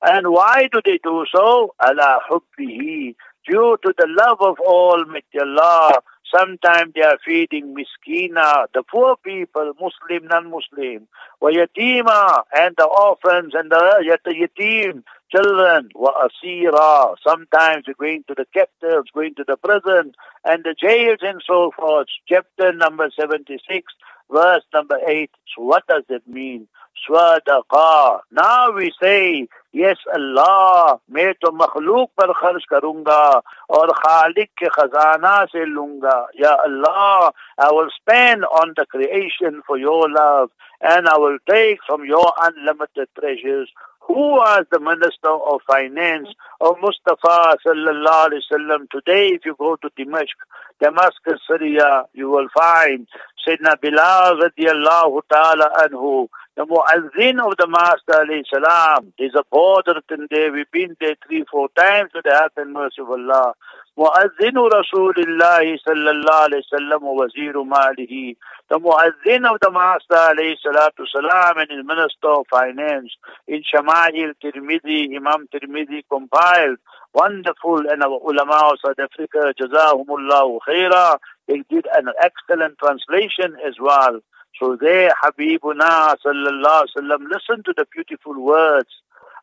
And 0.03 0.29
why 0.31 0.69
do 0.73 0.81
they 0.85 0.99
do 1.03 1.25
so? 1.33 1.75
Allah 1.79 2.21
hubbihi, 2.29 3.15
due 3.49 3.77
to 3.85 3.95
the 3.97 4.07
love 4.09 4.39
of 4.41 4.59
Almighty 4.59 5.39
Allah. 5.41 6.01
Sometimes 6.36 6.94
they 6.94 7.02
are 7.02 7.18
feeding 7.26 7.74
miskina, 7.76 8.66
the 8.74 8.84
poor 8.84 9.16
people, 9.24 9.72
Muslim, 9.80 10.28
non-Muslim, 10.28 11.08
wa 11.40 11.50
yatima, 11.50 12.44
and 12.58 12.76
the 12.78 12.86
orphans 12.86 13.54
and 13.56 13.72
the 13.72 14.04
yatim, 14.04 15.04
children, 15.32 15.90
wa 15.96 16.12
asira. 16.28 17.16
Sometimes 17.26 17.84
they're 17.86 17.96
going 17.98 18.24
to 18.28 18.34
the 18.36 18.46
captives, 18.54 19.12
going 19.14 19.36
to 19.36 19.46
the 19.48 19.56
prison 19.56 20.14
and 20.44 20.64
the 20.64 20.76
jails 20.78 21.20
and 21.22 21.42
so 21.46 21.72
forth. 21.76 22.08
Chapter 22.28 22.74
number 22.74 23.10
76, 23.18 23.94
verse 24.30 24.64
number 24.74 25.00
8. 25.08 25.30
So 25.56 25.64
what 25.64 25.88
does 25.88 26.04
it 26.10 26.28
mean? 26.28 26.68
Swadaqa. 27.09 28.21
Now 28.33 28.73
we 28.73 28.93
say, 29.01 29.47
yes 29.73 29.97
Allah, 30.13 30.99
मैं 31.11 31.33
तो 31.41 31.53
मखलूक 31.53 32.11
पर 32.21 32.33
खर्च 32.41 32.65
करूंगा 32.71 33.43
और 33.71 33.93
खालिक 33.99 34.51
के 34.59 34.69
खजाना 34.69 35.45
से 35.53 35.65
लूंगा 35.65 36.27
या 36.41 36.57
Allah, 36.67 37.33
I 37.59 37.71
will 37.73 37.89
spend 37.97 38.45
on 38.45 38.75
the 38.77 38.85
creation 38.87 39.63
for 39.67 39.79
your 39.79 40.11
love 40.11 40.51
and 40.81 41.09
I 41.09 41.17
will 41.17 41.39
take 41.49 41.79
from 41.87 42.05
your 42.05 42.33
unlimited 42.43 43.09
treasures 43.19 43.69
who 44.01 44.33
was 44.35 44.65
the 44.73 44.81
Minister 44.81 45.31
of 45.31 45.61
Finance 45.67 46.29
of 46.61 46.77
Mustafa 46.83 47.57
sallallahu 47.65 48.31
alaihi 48.31 48.43
wasallam. 48.51 48.91
Today, 48.91 49.29
if 49.29 49.45
you 49.45 49.55
go 49.57 49.77
to 49.77 49.91
Dimashq, 49.97 50.35
Damascus, 50.81 51.41
Syria, 51.47 52.05
you 52.13 52.29
will 52.29 52.49
find 52.53 53.07
Sayyidina 53.47 53.81
Bilal 53.81 54.41
radiallahu 54.41 55.21
ta'ala 55.31 55.71
anhu, 55.85 56.29
The 56.58 56.66
Muazzin 56.66 57.46
of 57.46 57.58
the 57.58 57.68
Master 57.68 58.24
alayhi 58.24 58.46
salam 58.50 59.12
is 59.20 59.34
a 59.36 59.44
Hadrat 59.54 60.08
there. 60.32 60.54
We've 60.54 60.72
been 60.72 60.96
there 61.02 61.16
three, 61.28 61.44
four 61.52 61.68
times 61.78 62.12
with 62.16 62.24
the 62.24 62.32
help 62.32 62.54
and 62.56 62.72
mercy 62.72 63.02
of 63.02 63.10
Allah. 63.10 63.56
Muazzin 63.98 64.56
Rasulullah 64.56 65.60
sallallahu 65.60 66.48
alayhi 66.48 66.64
sallam 66.72 67.02
wa 67.02 67.26
waziru 67.28 67.68
malihi. 67.68 68.38
The 68.70 68.80
Muazzin 68.80 69.44
of 69.52 69.60
the 69.60 69.70
Master 69.70 70.16
alayhi 70.16 70.56
salatu 70.66 71.04
salam 71.14 71.58
and 71.58 71.72
his 71.72 71.86
Minister 71.86 72.30
of 72.30 72.46
Finance 72.50 73.12
in 73.50 73.62
Shama'il 73.62 74.32
Tirmidhi, 74.42 75.14
Imam 75.14 75.50
Tirmidhi 75.54 76.04
compiled. 76.10 76.78
Wonderful 77.14 77.84
and 77.90 78.02
our 78.02 78.20
ulama 78.24 78.72
of 78.72 78.80
South 78.86 79.00
Africa, 79.00 79.54
Jazahumullahu 79.60 80.60
khaira. 80.66 81.18
They 81.50 81.64
did 81.70 81.86
an 81.94 82.08
excellent 82.24 82.78
translation 82.80 83.58
as 83.68 83.76
well. 83.78 84.22
so 84.59 84.77
there 84.77 85.13
Habibuna 85.23 86.17
sallallahu 86.25 86.85
alaihi 86.85 86.95
wasallam 86.97 87.21
listen 87.31 87.63
to 87.65 87.73
the 87.77 87.87
beautiful 87.95 88.37
words 88.43 88.91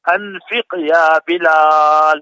anfiq 0.07 0.69
ya 0.88 1.19
Bilal 1.27 2.21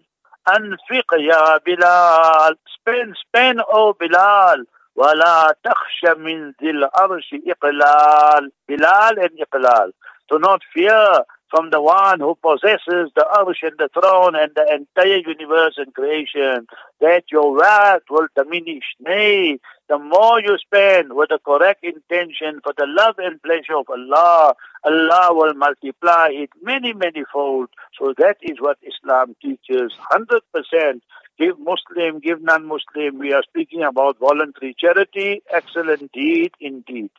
أنفق 0.50 1.14
يا 1.14 1.58
بلال 1.58 2.58
spend 2.76 3.16
spend 3.18 3.60
أو 3.74 3.92
بلال 3.92 4.66
ولا 4.96 5.56
تخش 5.64 6.06
من 6.18 6.50
ذي 6.62 6.70
العرش 6.70 7.36
إقلال 7.48 8.52
بلال 8.70 9.20
and 9.20 9.42
إقلال 9.42 9.94
do 10.32 10.38
not 10.38 10.62
fear 10.74 11.24
from 11.51 11.71
the 11.71 11.83
one 11.83 12.21
who 12.21 12.37
possesses 12.43 13.11
the 13.15 13.27
arsh 13.35 13.63
and 13.63 13.77
the 13.79 13.89
throne 13.93 14.35
and 14.37 14.53
the 14.55 14.67
entire 14.73 15.19
universe 15.19 15.75
and 15.77 15.93
creation, 15.93 16.67
that 17.01 17.25
your 17.31 17.55
wealth 17.55 18.03
will 18.09 18.29
diminish. 18.37 18.85
Nay, 19.01 19.59
the 19.89 19.99
more 19.99 20.41
you 20.41 20.57
spend 20.59 21.15
with 21.15 21.31
the 21.31 21.41
correct 21.45 21.83
intention 21.83 22.61
for 22.63 22.73
the 22.77 22.87
love 22.87 23.17
and 23.19 23.43
pleasure 23.43 23.77
of 23.77 23.87
Allah, 23.91 24.55
Allah 24.85 25.29
will 25.33 25.55
multiply 25.55 26.29
it 26.31 26.51
many, 26.63 26.93
many 26.93 27.25
fold. 27.33 27.69
So 27.99 28.15
that 28.19 28.37
is 28.43 28.59
what 28.61 28.79
Islam 28.83 29.35
teaches. 29.43 29.93
100% 30.13 31.01
give 31.39 31.59
Muslim, 31.59 32.21
give 32.21 32.43
non-Muslim. 32.43 33.19
We 33.19 33.33
are 33.33 33.43
speaking 33.43 33.83
about 33.83 34.19
voluntary 34.19 34.77
charity, 34.79 35.43
excellent 35.53 36.13
deed 36.13 36.53
indeed. 36.61 37.11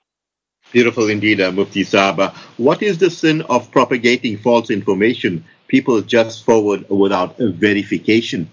Beautiful 0.71 1.09
indeed, 1.09 1.41
uh, 1.41 1.51
Mufti 1.51 1.83
Saba. 1.83 2.33
What 2.57 2.81
is 2.81 2.97
the 2.97 3.09
sin 3.09 3.41
of 3.43 3.71
propagating 3.71 4.37
false 4.37 4.69
information? 4.69 5.43
People 5.67 6.01
just 6.01 6.45
forward 6.45 6.89
without 6.89 7.37
verification. 7.37 8.49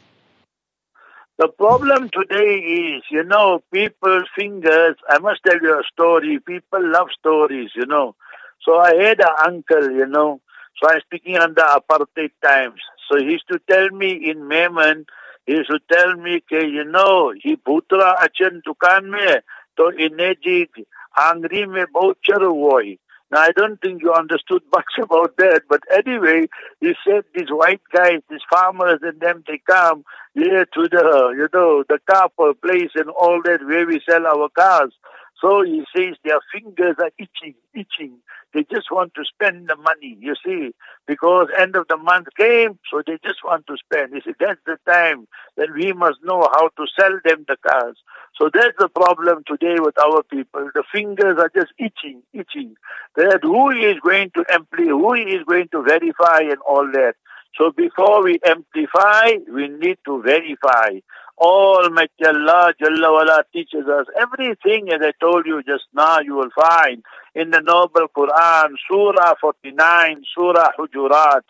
The 1.38 1.47
problem 1.47 2.11
today 2.12 2.57
is, 2.97 3.03
you 3.12 3.23
know, 3.23 3.62
people's 3.73 4.27
fingers. 4.37 4.97
I 5.09 5.19
must 5.21 5.43
tell 5.47 5.61
you 5.62 5.75
a 5.79 5.83
story. 5.93 6.41
People 6.41 6.81
love 6.91 7.09
stories, 7.17 7.71
you 7.77 7.87
know. 7.87 8.17
So 8.62 8.79
I 8.79 8.95
had 8.97 9.21
an 9.21 9.35
uncle, 9.47 9.91
you 9.93 10.07
know. 10.07 10.41
So 10.83 10.91
I'm 10.91 11.00
speaking 11.03 11.37
under 11.37 11.62
apartheid 11.62 12.33
times. 12.43 12.81
So 13.09 13.19
he 13.19 13.27
used 13.27 13.47
to 13.53 13.61
tell 13.71 13.88
me 13.91 14.31
in 14.31 14.49
Memon, 14.49 15.07
he 15.47 15.53
used 15.55 15.71
to 15.71 15.79
tell 15.93 16.17
me, 16.17 16.43
okay, 16.50 16.67
you 16.67 16.85
know, 16.85 17.33
he 17.41 17.57
putra 17.57 18.21
achan 18.21 18.62
dukan 18.67 19.11
mein, 19.11 19.41
to 19.77 19.93
inejig 19.97 20.71
Angri 21.19 21.67
me 21.69 21.85
bahut 21.95 22.15
charo. 22.27 22.99
Now, 23.31 23.41
I 23.41 23.51
don't 23.51 23.81
think 23.81 24.03
you 24.03 24.13
understood 24.13 24.63
much 24.75 24.95
about 25.03 25.37
that, 25.37 25.63
but 25.69 25.81
anyway, 25.93 26.49
he 26.81 26.95
said 27.07 27.25
these 27.35 27.51
white 27.51 27.83
guys, 27.93 28.21
these 28.31 28.41
farmers 28.51 29.01
and 29.03 29.21
them, 29.21 29.45
they 29.47 29.61
come 29.69 30.05
here 30.35 30.65
to 30.65 30.89
the, 30.89 31.35
you 31.37 31.49
know, 31.53 31.85
the 31.89 31.99
car 32.11 32.31
place 32.63 32.91
and 32.95 33.11
all 33.11 33.43
that 33.45 33.65
where 33.67 33.87
we 33.87 34.01
sell 34.09 34.27
our 34.27 34.49
cars. 34.51 34.93
So 35.40 35.62
he 35.62 35.85
says 35.97 36.16
their 36.25 36.40
fingers 36.52 36.97
are 36.99 37.12
itching, 37.18 37.54
itching. 37.75 38.18
They 38.52 38.64
just 38.64 38.90
want 38.90 39.14
to 39.14 39.25
spend 39.25 39.68
the 39.68 39.76
money, 39.76 40.16
you 40.18 40.35
see, 40.45 40.75
because 41.07 41.49
end 41.57 41.76
of 41.76 41.87
the 41.88 41.97
month 41.97 42.28
came, 42.37 42.78
so 42.90 43.02
they 43.07 43.18
just 43.23 43.45
want 43.45 43.66
to 43.66 43.76
spend. 43.76 44.14
You 44.14 44.21
see, 44.25 44.33
that's 44.40 44.61
the 44.66 44.78
time 44.90 45.28
that 45.57 45.68
we 45.75 45.92
must 45.92 46.18
know 46.25 46.49
how 46.52 46.68
to 46.68 46.87
sell 46.99 47.21
them 47.25 47.45
the 47.47 47.57
cars. 47.66 47.97
So 48.37 48.50
that's 48.52 48.76
the 48.78 48.88
problem 48.88 49.45
today 49.47 49.76
with 49.78 49.99
our 49.99 50.23
people. 50.23 50.71
The 50.75 50.85
fingers 50.90 51.37
are 51.38 51.50
just 51.54 51.73
itching, 51.78 52.23
itching. 52.33 52.75
That 53.16 53.40
who 53.42 53.71
is 53.71 53.97
going 54.02 54.30
to 54.35 54.45
employ, 54.52 54.87
who 54.88 55.14
is 55.14 55.45
going 55.47 55.68
to 55.73 55.83
verify 55.83 56.40
and 56.50 56.59
all 56.66 56.87
that. 56.92 57.14
So 57.57 57.73
before 57.73 58.23
we 58.25 58.38
amplify, 58.45 59.31
we 59.52 59.69
need 59.69 59.99
to 60.07 60.23
verify. 60.23 61.00
Almighty 61.38 62.25
Allah 62.26 62.73
Jalla 62.81 63.12
wala 63.12 63.45
teaches 63.52 63.87
us 63.87 64.07
everything 64.21 64.88
as 64.93 65.00
I 65.00 65.12
told 65.21 65.47
you 65.47 65.62
just 65.62 65.85
now 65.95 66.19
you 66.21 66.35
will 66.35 66.50
find 66.50 67.05
in 67.35 67.50
the 67.50 67.61
noble 67.61 68.09
Quran, 68.17 68.75
Surah 68.88 69.35
49, 69.40 70.23
Surah 70.35 70.71
Hujurat. 70.78 71.43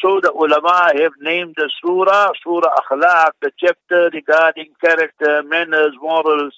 So 0.00 0.20
the 0.22 0.32
ulama 0.32 0.92
have 1.00 1.12
named 1.20 1.54
the 1.56 1.68
surah, 1.82 2.30
Surah 2.42 2.74
Akhlaq, 2.80 3.32
the 3.42 3.50
chapter 3.58 4.10
regarding 4.12 4.70
character, 4.80 5.42
manners, 5.42 5.92
morals. 6.00 6.54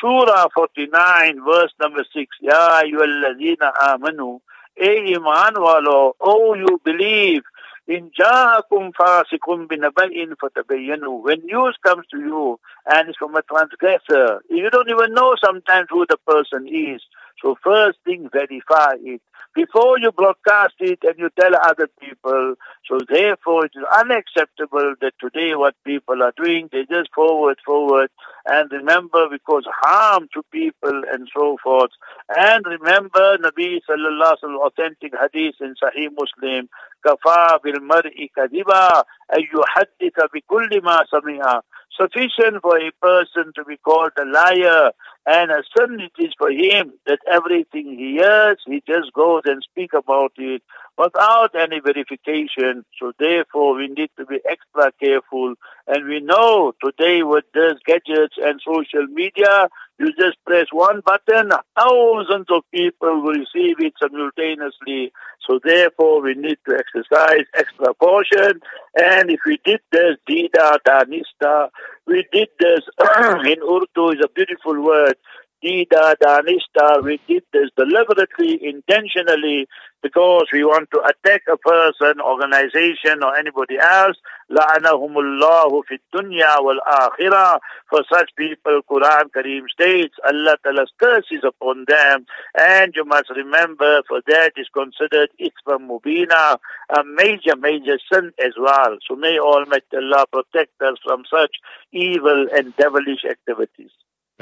Surah 0.00 0.48
49, 0.54 1.44
verse 1.44 1.72
number 1.80 2.04
6. 2.12 2.36
Ya 2.40 2.80
ayyuhalladhina 2.82 3.72
amanu. 3.88 4.40
A 4.80 5.14
iman 5.14 5.54
walo, 5.54 6.12
oh 6.20 6.54
you 6.54 6.80
believe. 6.84 7.42
In 7.88 8.10
ja'akum 8.18 8.92
fasikum 8.92 9.66
binaba'in 9.66 10.34
fatabayyanu. 10.40 11.24
When 11.24 11.44
news 11.44 11.76
comes 11.84 12.06
to 12.12 12.18
you 12.18 12.60
and 12.86 13.08
it's 13.08 13.18
from 13.18 13.34
a 13.34 13.42
transgressor, 13.42 14.40
you 14.48 14.70
don't 14.70 14.88
even 14.88 15.14
know 15.14 15.34
sometimes 15.44 15.88
who 15.90 16.06
the 16.08 16.16
person 16.26 16.68
is. 16.68 17.02
So 17.42 17.56
first 17.62 17.98
thing, 18.04 18.28
verify 18.32 18.94
it 19.02 19.20
Before 19.55 19.97
you 19.99 20.11
broadcast 20.11 20.75
it 20.79 20.99
and 21.01 21.15
you 21.17 21.29
tell 21.39 21.51
other 21.63 21.87
people, 21.99 22.53
so 22.85 22.99
therefore 23.09 23.65
it 23.65 23.71
is 23.75 23.83
unacceptable 23.97 24.93
that 25.01 25.13
today 25.19 25.55
what 25.55 25.73
people 25.83 26.21
are 26.21 26.33
doing, 26.37 26.69
they 26.71 26.85
just 26.89 27.09
forward, 27.15 27.57
forward, 27.65 28.09
and 28.45 28.71
remember 28.71 29.27
because 29.31 29.63
harm 29.81 30.27
to 30.35 30.43
people 30.51 31.01
and 31.11 31.27
so 31.35 31.57
forth. 31.63 31.89
And 32.29 32.65
remember 32.67 33.37
Nabi 33.39 33.79
sallallahu 33.89 34.35
alaihi 34.35 34.43
wasallam 34.43 34.65
authentic 34.67 35.13
hadith 35.19 35.55
in 35.59 35.73
Sahih 35.81 36.09
Muslim, 36.15 36.69
كفى 37.05 37.59
بالمرء 37.63 38.27
كذبا 38.35 39.03
أن 39.33 39.41
يحدث 39.41 40.17
بكل 40.33 40.81
ما 40.83 41.05
سمع 41.11 41.61
sufficient 41.97 42.61
for 42.61 42.77
a 42.77 42.91
person 43.01 43.51
to 43.55 43.63
be 43.65 43.77
called 43.77 44.11
a 44.19 44.25
liar 44.25 44.91
and 45.26 45.50
a 45.50 45.62
sin 45.76 46.00
it 46.00 46.12
is 46.18 46.32
for 46.36 46.50
him 46.50 46.92
that 47.06 47.18
everything 47.30 47.96
he 47.96 48.18
hears, 48.18 48.58
he 48.66 48.82
just 48.86 49.12
goes 49.12 49.42
and 49.44 49.62
speak 49.62 49.92
about 49.94 50.32
it 50.36 50.62
without 50.98 51.54
any 51.54 51.80
verification. 51.80 52.84
So 52.98 53.12
therefore 53.18 53.76
we 53.76 53.88
need 53.88 54.10
to 54.18 54.26
be 54.26 54.40
extra 54.48 54.92
careful. 55.00 55.54
And 55.86 56.08
we 56.08 56.20
know 56.20 56.72
today 56.84 57.22
with 57.22 57.44
these 57.54 57.78
gadgets 57.86 58.34
and 58.38 58.60
social 58.64 59.06
media, 59.12 59.68
you 59.98 60.12
just 60.18 60.36
press 60.44 60.66
one 60.72 61.02
button, 61.06 61.50
thousands 61.78 62.46
of 62.50 62.62
people 62.74 63.22
will 63.22 63.34
receive 63.34 63.76
it 63.78 63.92
simultaneously. 64.00 65.12
So 65.48 65.60
therefore, 65.62 66.22
we 66.22 66.34
need 66.34 66.58
to 66.68 66.76
exercise 66.76 67.46
extra 67.54 67.94
caution. 67.94 68.60
And 68.96 69.30
if 69.30 69.40
we 69.46 69.58
did 69.64 69.80
this, 69.90 70.16
dida 70.28 70.78
danista, 70.86 71.68
we 72.06 72.26
did 72.32 72.48
this 72.58 72.80
in 73.46 73.58
Urdu 73.62 74.10
is 74.10 74.20
a 74.24 74.28
beautiful 74.34 74.82
word. 74.84 75.14
Dida 75.62 76.14
danista, 76.20 77.02
we 77.04 77.20
did 77.28 77.44
this 77.52 77.70
deliberately, 77.76 78.58
intentionally, 78.62 79.68
because 80.02 80.46
we 80.52 80.64
want 80.64 80.90
to 80.90 81.00
attack 81.00 81.42
a 81.48 81.56
person, 81.56 82.20
organization, 82.20 83.22
or 83.22 83.36
anybody 83.36 83.78
else. 83.78 84.16
La'anahumullahu 84.50 85.82
fi 85.88 85.98
dunya 86.12 86.56
wal 86.58 86.80
akhirah. 86.84 87.60
For 87.88 88.02
such 88.12 88.30
people, 88.36 88.80
Quran 88.90 89.30
Kareem 89.30 89.68
states, 89.70 90.16
Allah 90.26 90.56
Ta'ala's 90.64 90.90
curses 90.98 91.44
upon 91.44 91.84
them. 91.86 92.26
And 92.58 92.92
you 92.96 93.04
must 93.04 93.30
remember, 93.30 94.02
for 94.08 94.20
that 94.26 94.52
is 94.56 94.66
considered 94.74 95.30
itfa 95.40 95.78
mubina, 95.78 96.58
a 96.90 97.04
major, 97.04 97.54
major 97.56 97.98
sin 98.12 98.32
as 98.44 98.54
well. 98.58 98.96
So 99.08 99.14
may 99.14 99.38
Almighty 99.38 99.96
Allah 99.96 100.26
protect 100.32 100.82
us 100.82 100.96
from 101.04 101.22
such 101.30 101.54
evil 101.92 102.48
and 102.52 102.74
devilish 102.76 103.24
activities. 103.24 103.90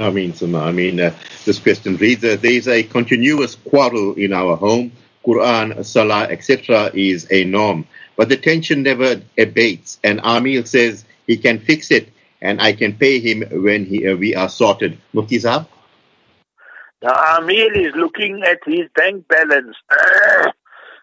I 0.00 0.10
mean, 0.10 0.32
Summa, 0.34 0.60
I 0.60 0.72
mean, 0.72 0.98
uh, 1.00 1.14
this 1.44 1.58
question 1.58 1.96
reads, 1.96 2.24
uh, 2.24 2.36
there 2.40 2.52
is 2.52 2.68
a 2.68 2.82
continuous 2.82 3.54
quarrel 3.54 4.14
in 4.14 4.32
our 4.32 4.56
home. 4.56 4.92
Quran, 5.26 5.84
Salah, 5.84 6.24
etc. 6.30 6.90
is 6.94 7.26
a 7.30 7.44
norm. 7.44 7.86
But 8.16 8.28
the 8.28 8.36
tension 8.36 8.82
never 8.82 9.20
abates. 9.36 9.98
And 10.02 10.20
Amil 10.20 10.66
says 10.66 11.04
he 11.26 11.36
can 11.36 11.58
fix 11.58 11.90
it 11.90 12.10
and 12.40 12.60
I 12.60 12.72
can 12.72 12.94
pay 12.94 13.20
him 13.20 13.42
when 13.62 13.84
he, 13.84 14.08
uh, 14.08 14.16
we 14.16 14.34
are 14.34 14.48
sorted. 14.48 14.98
Mufti 15.12 15.38
Saab? 15.38 15.66
The 17.02 17.08
Amil 17.08 17.86
is 17.86 17.94
looking 17.94 18.42
at 18.42 18.58
his 18.66 18.88
bank 18.94 19.26
balance. 19.28 19.76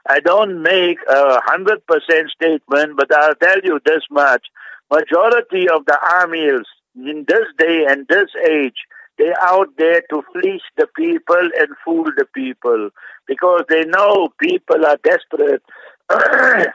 I 0.10 0.20
don't 0.22 0.62
make 0.62 0.98
a 1.08 1.40
hundred 1.42 1.86
percent 1.86 2.30
statement, 2.32 2.98
but 2.98 3.14
I'll 3.14 3.36
tell 3.36 3.60
you 3.64 3.80
this 3.86 4.04
much. 4.10 4.46
Majority 4.90 5.68
of 5.70 5.86
the 5.86 5.98
Amils 6.02 6.66
in 6.98 7.26
this 7.28 7.46
day 7.58 7.86
and 7.88 8.08
this 8.08 8.30
age, 8.50 8.86
they're 9.18 9.40
out 9.42 9.70
there 9.78 10.02
to 10.10 10.22
fleece 10.34 10.62
the 10.78 10.88
people 10.96 11.50
and 11.60 11.70
fool 11.84 12.06
the 12.18 12.26
people 12.34 12.90
because 13.28 13.64
they 13.70 13.84
know 13.86 14.30
people 14.40 14.86
are 14.86 14.98
desperate. 15.04 15.64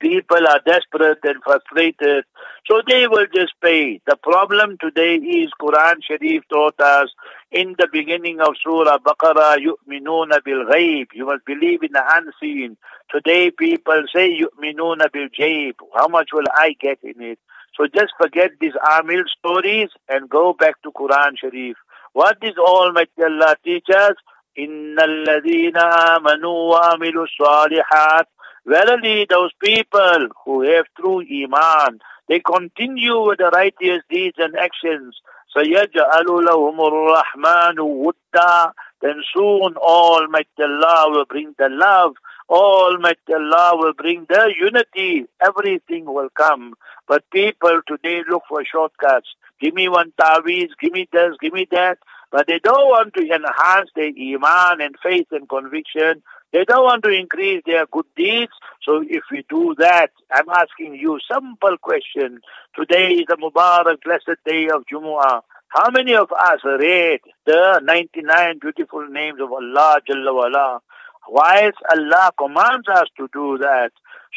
people 0.00 0.46
are 0.46 0.60
desperate 0.64 1.18
and 1.24 1.42
frustrated, 1.42 2.24
so 2.66 2.82
they 2.86 3.08
will 3.08 3.26
just 3.34 3.52
pay. 3.62 4.00
The 4.06 4.16
problem 4.16 4.76
today 4.80 5.14
is 5.14 5.50
Quran 5.60 5.96
Sharif 6.02 6.42
taught 6.48 6.78
us 6.80 7.08
in 7.50 7.74
the 7.78 7.88
beginning 7.90 8.40
of 8.40 8.54
Surah 8.62 8.98
Baqarah, 8.98 9.56
bil 9.58 10.64
ghaib. 10.66 11.06
You 11.14 11.26
must 11.26 11.44
believe 11.46 11.82
in 11.82 11.92
the 11.92 12.02
unseen. 12.14 12.76
Today 13.10 13.50
people 13.50 14.02
say 14.14 14.28
bil 14.28 15.28
jayb. 15.38 15.74
How 15.94 16.08
much 16.08 16.30
will 16.32 16.46
I 16.54 16.76
get 16.78 16.98
in 17.02 17.20
it? 17.22 17.38
So 17.77 17.87
just 17.87 18.13
forget 18.19 18.51
these 18.59 18.73
Amil 18.73 19.23
stories 19.37 19.89
and 20.07 20.29
go 20.29 20.53
back 20.53 20.81
to 20.83 20.91
Quran 20.91 21.37
Sharif. 21.37 21.77
What 22.13 22.39
does 22.39 22.57
Almighty 22.57 23.23
Allah 23.23 23.55
teach 23.63 23.87
us? 23.89 24.15
إِنَّ 24.57 24.95
الَّذِينَ 24.99 25.77
آمَنُوا 25.77 26.69
وَعَمِلُوا 26.71 27.25
الصَّالِحَاتِ 27.25 28.25
Verily 28.65 29.25
those 29.29 29.51
people 29.59 30.27
who 30.45 30.61
have 30.61 30.85
true 30.97 31.21
Iman, 31.21 31.99
they 32.29 32.39
continue 32.39 33.27
with 33.27 33.39
the 33.39 33.49
righteous 33.53 34.03
deeds 34.09 34.37
and 34.37 34.55
actions. 34.55 35.19
سَيَجْعَلُ 35.57 36.25
لَهُمُ 36.25 36.77
الرَّحْمَنُ 36.81 37.77
وُدًّا 37.79 38.71
Then 39.01 39.21
soon 39.33 39.75
Almighty 39.77 40.63
Allah 40.63 41.11
will 41.11 41.25
bring 41.25 41.53
the 41.57 41.69
love 41.69 42.15
Almighty 42.49 43.33
Allah 43.33 43.77
will 43.77 43.93
bring 43.93 44.25
the 44.27 44.53
unity. 44.59 45.25
Everything 45.41 46.05
will 46.05 46.29
come. 46.37 46.73
But 47.07 47.29
people 47.31 47.81
today 47.87 48.21
look 48.29 48.43
for 48.47 48.63
shortcuts. 48.65 49.27
Give 49.61 49.73
me 49.73 49.87
one 49.87 50.13
tawiz, 50.19 50.69
give 50.79 50.91
me 50.91 51.07
this, 51.11 51.35
give 51.41 51.53
me 51.53 51.67
that. 51.71 51.97
But 52.31 52.47
they 52.47 52.59
don't 52.59 52.87
want 52.87 53.13
to 53.15 53.21
enhance 53.21 53.89
their 53.95 54.11
iman 54.35 54.81
and 54.81 54.95
faith 55.01 55.27
and 55.31 55.47
conviction. 55.47 56.21
They 56.53 56.65
don't 56.65 56.83
want 56.83 57.03
to 57.03 57.09
increase 57.09 57.63
their 57.65 57.87
good 57.91 58.05
deeds. 58.15 58.51
So 58.83 59.01
if 59.01 59.23
we 59.31 59.43
do 59.49 59.73
that, 59.79 60.11
I'm 60.31 60.49
asking 60.49 60.95
you 60.95 61.19
simple 61.31 61.77
question. 61.81 62.41
Today 62.77 63.13
is 63.13 63.25
the 63.27 63.37
Mubarak 63.37 64.03
blessed 64.03 64.37
day 64.45 64.67
of 64.73 64.83
Jumu'ah. 64.85 65.41
How 65.69 65.89
many 65.89 66.13
of 66.13 66.31
us 66.31 66.59
read 66.63 67.21
the 67.47 67.81
99 67.83 68.59
beautiful 68.59 69.07
names 69.09 69.39
of 69.41 69.51
Allah 69.51 69.97
Jalla 70.07 70.31
wala? 70.31 70.79
Whilst 71.27 71.79
Allah 71.91 72.31
commands 72.37 72.87
us 72.87 73.07
to 73.17 73.27
do 73.33 73.57
that, 73.57 73.91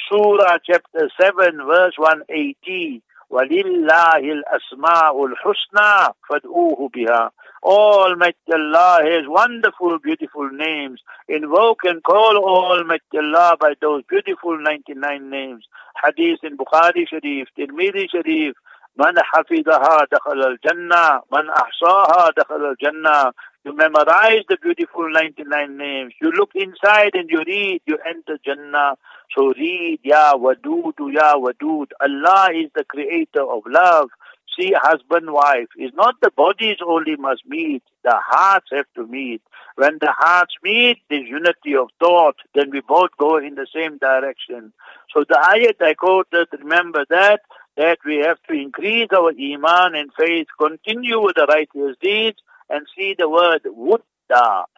Surah 0.08 0.56
chapter 0.64 1.10
7 1.20 1.58
verse 1.66 1.94
180, 1.98 3.02
وَلِلَّهِ 3.30 4.22
الْأَسْمَاءُ 4.22 5.26
الْحُسْنَى 5.26 6.14
فَادْعُوهُ 6.30 6.90
بِهَا 6.94 7.30
Almighty 7.62 8.52
Allah 8.52 9.00
has 9.02 9.24
wonderful, 9.26 9.98
beautiful 9.98 10.48
names. 10.50 11.00
Invoke 11.28 11.80
and 11.84 12.02
call 12.02 12.36
Almighty 12.36 13.18
Allah 13.18 13.56
by 13.58 13.74
those 13.80 14.02
beautiful 14.08 14.58
99 14.58 15.30
names. 15.30 15.64
Hadith 16.04 16.40
in 16.42 16.56
Bukhari 16.56 17.08
Sharif, 17.08 17.48
Tirmidhi 17.58 18.10
Sharif, 18.10 18.54
من 18.98 19.12
حفظها 19.22 20.06
دخل 20.12 20.42
الجنة 20.42 21.22
من 21.32 21.50
أحصاها 21.50 22.30
دخل 22.36 22.64
الجنة 22.70 23.32
you 23.66 23.74
memorize 23.74 24.44
the 24.48 24.56
beautiful 24.62 25.10
99 25.10 25.76
names. 25.76 26.14
You 26.22 26.30
look 26.30 26.50
inside 26.54 27.16
and 27.16 27.28
you 27.28 27.42
read, 27.44 27.82
you 27.84 27.98
enter 28.06 28.38
Jannah. 28.44 28.94
So 29.36 29.52
read, 29.54 29.98
Ya 30.04 30.34
Wadud, 30.34 30.92
Ya 31.12 31.34
Wadud. 31.34 31.86
Allah 32.00 32.50
is 32.54 32.70
the 32.76 32.84
creator 32.84 33.42
of 33.42 33.64
love. 33.66 34.10
See, 34.59 34.73
husband, 34.75 35.31
wife, 35.31 35.69
is 35.77 35.91
not 35.93 36.15
the 36.21 36.31
bodies 36.31 36.77
only 36.85 37.15
must 37.15 37.45
meet, 37.47 37.83
the 38.03 38.15
hearts 38.15 38.67
have 38.71 38.85
to 38.95 39.07
meet. 39.07 39.41
When 39.75 39.97
the 40.01 40.11
hearts 40.11 40.53
meet, 40.61 40.97
there's 41.09 41.27
unity 41.27 41.75
of 41.75 41.89
thought, 41.99 42.35
then 42.53 42.69
we 42.71 42.81
both 42.81 43.11
go 43.17 43.37
in 43.37 43.55
the 43.55 43.67
same 43.73 43.97
direction. 43.97 44.73
So 45.13 45.23
the 45.27 45.35
ayat 45.35 45.81
I 45.85 45.93
quoted, 45.93 46.47
remember 46.59 47.05
that, 47.09 47.41
that 47.77 47.99
we 48.05 48.17
have 48.17 48.37
to 48.49 48.53
increase 48.53 49.07
our 49.15 49.29
iman 49.29 49.95
and 49.95 50.11
faith, 50.19 50.47
continue 50.59 51.21
with 51.21 51.35
the 51.35 51.45
righteous 51.45 51.95
deeds, 52.01 52.39
and 52.69 52.85
see 52.97 53.15
the 53.17 53.29
word 53.29 53.61
would 53.65 54.01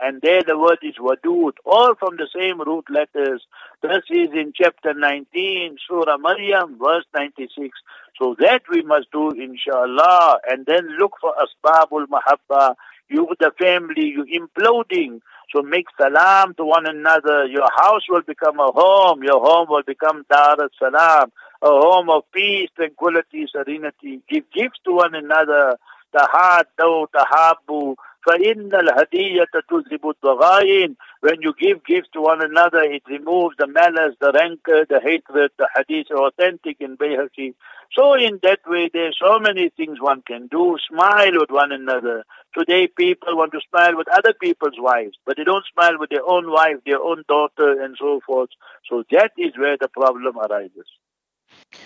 And 0.01 0.21
there 0.21 0.43
the 0.43 0.57
word 0.57 0.79
is 0.81 0.95
wadud, 0.99 1.53
all 1.65 1.95
from 1.95 2.17
the 2.17 2.27
same 2.35 2.59
root 2.61 2.85
letters. 2.89 3.45
This 3.81 4.03
is 4.09 4.29
in 4.33 4.53
chapter 4.55 4.93
19, 4.93 5.77
Surah 5.87 6.17
Maryam, 6.17 6.77
verse 6.81 7.05
96. 7.13 7.77
So 8.19 8.35
that 8.39 8.63
we 8.69 8.81
must 8.83 9.11
do, 9.11 9.31
inshallah. 9.31 10.39
And 10.49 10.65
then 10.65 10.97
look 10.99 11.13
for 11.21 11.33
asbabul 11.35 12.05
mahabba. 12.07 12.75
You, 13.09 13.27
the 13.39 13.51
family, 13.59 14.07
you 14.07 14.25
imploding. 14.25 15.21
So 15.53 15.61
make 15.61 15.85
salam 16.01 16.55
to 16.55 16.65
one 16.65 16.87
another. 16.87 17.45
Your 17.45 17.67
house 17.77 18.03
will 18.09 18.21
become 18.21 18.59
a 18.59 18.71
home. 18.71 19.23
Your 19.23 19.39
home 19.39 19.67
will 19.69 19.83
become 19.85 20.25
dar 20.29 20.57
salam, 20.79 21.31
a 21.61 21.67
home 21.67 22.09
of 22.09 22.23
peace, 22.33 22.69
tranquility, 22.75 23.45
serenity. 23.51 24.21
Give 24.29 24.43
gifts 24.51 24.79
to 24.85 24.93
one 24.93 25.15
another. 25.15 25.77
Tahaddu, 26.15 27.07
tahabu. 27.15 27.95
فَإِنَّ 28.28 28.70
الْهَدِيَّةَ 28.70 29.46
تُذْهِبُ 29.70 30.12
الضَّغَائِنِ 30.14 30.96
When 31.20 31.40
you 31.40 31.54
give 31.58 31.84
gifts 31.84 32.10
to 32.12 32.20
one 32.20 32.42
another, 32.42 32.82
it 32.82 33.02
removes 33.08 33.56
the 33.58 33.66
malice, 33.66 34.16
the 34.20 34.32
rancor, 34.32 34.84
the 34.88 35.00
hatred, 35.00 35.52
the 35.56 35.68
hadith 35.74 36.10
authentic 36.10 36.76
in 36.80 36.96
Bayhaqi. 36.96 37.54
So 37.96 38.14
in 38.14 38.38
that 38.42 38.60
way, 38.66 38.90
there's 38.92 39.16
so 39.18 39.38
many 39.38 39.70
things 39.70 39.98
one 40.00 40.22
can 40.26 40.48
do. 40.48 40.76
Smile 40.90 41.32
with 41.34 41.50
one 41.50 41.72
another. 41.72 42.24
Today 42.56 42.88
people 42.88 43.36
want 43.36 43.52
to 43.52 43.60
smile 43.70 43.96
with 43.96 44.08
other 44.08 44.34
people's 44.34 44.78
wives, 44.78 45.16
but 45.24 45.36
they 45.36 45.44
don't 45.44 45.64
smile 45.72 45.98
with 45.98 46.10
their 46.10 46.26
own 46.26 46.50
wife, 46.50 46.76
their 46.84 47.00
own 47.00 47.22
daughter, 47.28 47.80
and 47.82 47.96
so 47.98 48.20
forth. 48.26 48.50
So 48.90 49.04
that 49.10 49.32
is 49.38 49.56
where 49.56 49.76
the 49.80 49.88
problem 49.88 50.36
arises. 50.36 50.86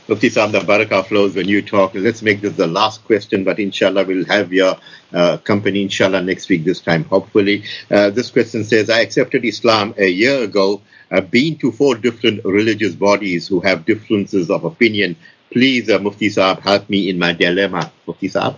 Mufti 0.08 0.28
Saab, 0.30 0.52
the 0.52 0.58
barakah 0.60 1.06
flows 1.06 1.34
when 1.34 1.48
you 1.48 1.62
talk. 1.62 1.94
Let's 1.94 2.22
make 2.22 2.40
this 2.40 2.54
the 2.56 2.66
last 2.66 3.04
question, 3.04 3.44
but 3.44 3.58
inshallah 3.58 4.04
we'll 4.04 4.26
have 4.26 4.52
your 4.52 4.76
uh, 5.12 5.38
company 5.38 5.82
inshallah 5.82 6.22
next 6.22 6.48
week 6.48 6.64
this 6.64 6.80
time, 6.80 7.04
hopefully. 7.04 7.64
Uh, 7.90 8.10
this 8.10 8.30
question 8.30 8.64
says, 8.64 8.90
I 8.90 9.00
accepted 9.00 9.44
Islam 9.44 9.94
a 9.96 10.08
year 10.08 10.42
ago. 10.42 10.82
I've 11.10 11.30
been 11.30 11.56
to 11.58 11.72
four 11.72 11.94
different 11.94 12.44
religious 12.44 12.94
bodies 12.94 13.48
who 13.48 13.60
have 13.60 13.86
differences 13.86 14.50
of 14.50 14.64
opinion. 14.64 15.16
Please, 15.50 15.88
uh, 15.88 15.98
Mufti 15.98 16.28
Saab, 16.28 16.60
help 16.60 16.90
me 16.90 17.08
in 17.08 17.18
my 17.18 17.32
dilemma. 17.32 17.90
Mufti 18.06 18.28
Saab? 18.28 18.56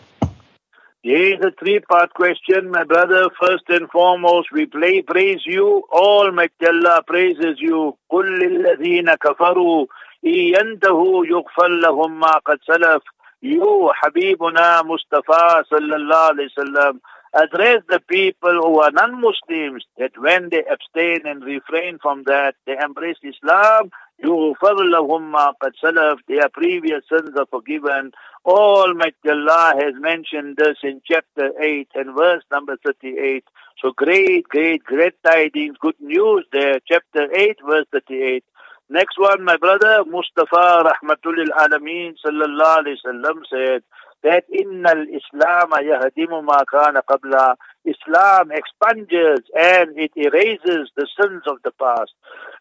Here's 1.02 1.40
a 1.44 1.52
three-part 1.60 2.14
question, 2.14 2.70
my 2.70 2.84
brother. 2.84 3.28
First 3.38 3.64
and 3.68 3.90
foremost, 3.90 4.48
we 4.50 4.64
play, 4.64 5.02
praise 5.02 5.42
you. 5.44 5.84
All 5.92 6.32
Allah 6.32 7.02
praises 7.06 7.58
you. 7.60 7.98
قُلْ 8.10 8.38
لِلَّذِينَ 8.40 9.14
كَفَرُوا 9.14 9.86
ينتهوا 10.22 11.26
يغفر 11.26 11.68
لهم 11.68 12.20
ما 12.20 12.32
قد 12.32 12.58
سلف 12.66 13.02
you 13.44 13.92
Habibuna 14.02 14.82
Mustafa 14.86 15.64
sallallahu 15.70 16.32
alayhi 16.32 16.48
wasallam 16.56 17.00
address 17.34 17.82
the 17.88 18.00
people 18.00 18.52
who 18.52 18.80
are 18.80 18.90
non-Muslims 18.90 19.84
that 19.98 20.12
when 20.16 20.48
they 20.50 20.62
abstain 20.70 21.26
and 21.26 21.44
refrain 21.44 21.98
from 22.00 22.22
that, 22.24 22.54
they 22.66 22.76
embrace 22.78 23.18
Islam, 23.22 23.90
يغفر 24.24 24.74
لهم 24.82 25.32
ما 25.32 25.52
قد 25.60 25.72
سلف, 25.82 26.20
their 26.28 26.48
previous 26.48 27.02
sins 27.08 27.30
are 27.36 27.46
forgiven. 27.50 28.12
Almighty 28.46 29.28
Allah 29.28 29.74
has 29.78 29.94
mentioned 29.98 30.56
this 30.56 30.76
in 30.82 31.02
chapter 31.04 31.50
8 31.60 31.88
and 31.96 32.14
verse 32.14 32.44
number 32.50 32.76
38. 32.84 33.44
So 33.82 33.92
great, 33.92 34.48
great, 34.48 34.84
great 34.84 35.14
tidings, 35.22 35.76
good 35.80 36.00
news 36.00 36.46
there. 36.52 36.78
Chapter 36.86 37.28
8 37.34 37.58
verse 37.66 37.86
38. 37.92 38.44
Next 38.91 39.19
one, 39.19 39.43
my 39.43 39.55
brother 39.55 40.03
Mustafa 40.07 40.83
Rahmatul 40.89 41.45
Alameen 41.59 42.15
sallallahu 42.25 42.79
alayhi 42.79 42.97
wasallam 43.05 43.43
said 43.47 43.83
that 44.23 44.45
innal 44.49 45.03
Islam 45.03 45.69
yahdimu 45.77 46.43
ma 46.43 46.63
kana 46.65 47.03
qabla. 47.03 47.53
Islam 47.85 48.51
expunges 48.51 49.41
and 49.55 49.97
it 49.97 50.11
erases 50.15 50.89
the 50.97 51.07
sins 51.21 51.43
of 51.45 51.57
the 51.63 51.71
past. 51.79 52.11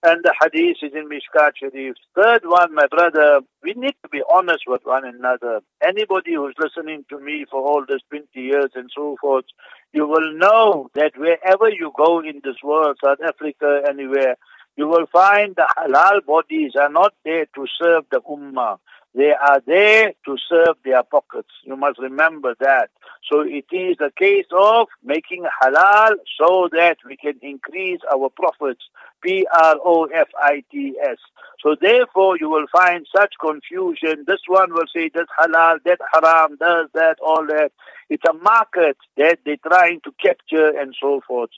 And 0.02 0.22
the 0.22 0.34
hadith 0.40 0.76
is 0.82 0.92
in 0.94 1.08
Mishkat 1.08 1.52
Sharif. 1.58 1.96
Third 2.14 2.42
one, 2.44 2.74
my 2.74 2.86
brother, 2.88 3.40
we 3.62 3.72
need 3.72 3.94
to 4.02 4.08
be 4.10 4.22
honest 4.30 4.64
with 4.66 4.82
one 4.84 5.06
another. 5.06 5.60
Anybody 5.82 6.34
who's 6.34 6.54
listening 6.58 7.06
to 7.08 7.18
me 7.18 7.46
for 7.50 7.60
all 7.62 7.84
this 7.88 8.02
20 8.10 8.26
years 8.34 8.70
and 8.74 8.90
so 8.94 9.16
forth, 9.20 9.46
you 9.92 10.06
will 10.06 10.34
know 10.34 10.90
that 10.94 11.12
wherever 11.16 11.70
you 11.70 11.90
go 11.96 12.20
in 12.20 12.42
this 12.44 12.56
world, 12.62 12.98
South 13.02 13.18
Africa, 13.26 13.80
anywhere, 13.88 14.36
you 14.78 14.86
will 14.86 15.06
find 15.12 15.56
the 15.56 15.66
halal 15.76 16.24
bodies 16.24 16.72
are 16.80 16.88
not 16.88 17.12
there 17.24 17.46
to 17.56 17.66
serve 17.82 18.04
the 18.12 18.20
ummah. 18.20 18.78
They 19.18 19.32
are 19.32 19.60
there 19.66 20.12
to 20.26 20.36
serve 20.48 20.76
their 20.84 21.02
pockets. 21.02 21.50
You 21.64 21.74
must 21.76 21.98
remember 21.98 22.54
that. 22.60 22.90
So 23.28 23.40
it 23.40 23.64
is 23.72 23.96
a 24.00 24.12
case 24.16 24.46
of 24.52 24.86
making 25.02 25.44
halal 25.60 26.12
so 26.38 26.68
that 26.70 26.98
we 27.04 27.16
can 27.16 27.34
increase 27.42 27.98
our 28.14 28.28
profits. 28.30 28.84
P-R-O-F-I-T-S. 29.20 31.16
So 31.60 31.74
therefore 31.80 32.38
you 32.38 32.48
will 32.48 32.68
find 32.70 33.08
such 33.12 33.34
confusion. 33.40 34.22
This 34.24 34.42
one 34.46 34.72
will 34.72 34.86
say 34.94 35.10
that's 35.12 35.28
halal, 35.36 35.78
that 35.84 35.98
haram, 36.12 36.56
does 36.60 36.88
that, 36.94 37.18
all 37.20 37.44
that. 37.48 37.72
It's 38.08 38.22
a 38.24 38.34
market 38.34 38.98
that 39.16 39.40
they're 39.44 39.56
trying 39.66 40.00
to 40.02 40.12
capture 40.22 40.68
and 40.78 40.94
so 41.00 41.22
forth. 41.26 41.50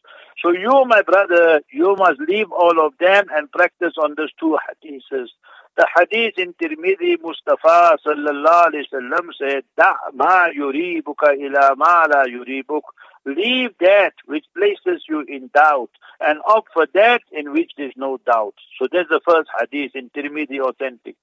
So 0.42 0.50
you, 0.50 0.84
my 0.86 1.02
brother, 1.02 1.60
you 1.70 1.94
must 1.98 2.20
leave 2.26 2.50
all 2.50 2.80
of 2.84 2.94
them 2.98 3.26
and 3.34 3.52
practice 3.52 3.92
on 4.02 4.14
these 4.16 4.30
two 4.40 4.56
hadiths. 4.66 5.28
The 5.76 5.86
hadith 5.96 6.38
in 6.38 6.52
Tirmidhi, 6.54 7.22
Mustafa 7.22 7.96
sallallahu 8.04 8.70
alayhi 8.70 8.84
wasallam 8.92 9.28
said, 9.38 9.62
Da 9.76 9.94
ma 10.12 10.48
yuribuka 10.48 11.36
ila 11.38 11.76
ma 11.76 12.06
la 12.10 12.24
yuribuk. 12.24 12.82
Leave 13.24 13.70
that 13.78 14.12
which 14.26 14.44
places 14.56 15.04
you 15.08 15.20
in 15.28 15.48
doubt 15.54 15.90
and 16.20 16.40
opt 16.46 16.70
for 16.72 16.86
that 16.94 17.20
in 17.32 17.52
which 17.52 17.72
there 17.76 17.86
is 17.86 17.92
no 17.96 18.18
doubt. 18.26 18.54
So 18.78 18.88
that's 18.90 19.08
the 19.08 19.20
first 19.24 19.48
hadith 19.60 19.94
in 19.94 20.10
Tirmidhi 20.10 20.60
authentic. 20.60 21.16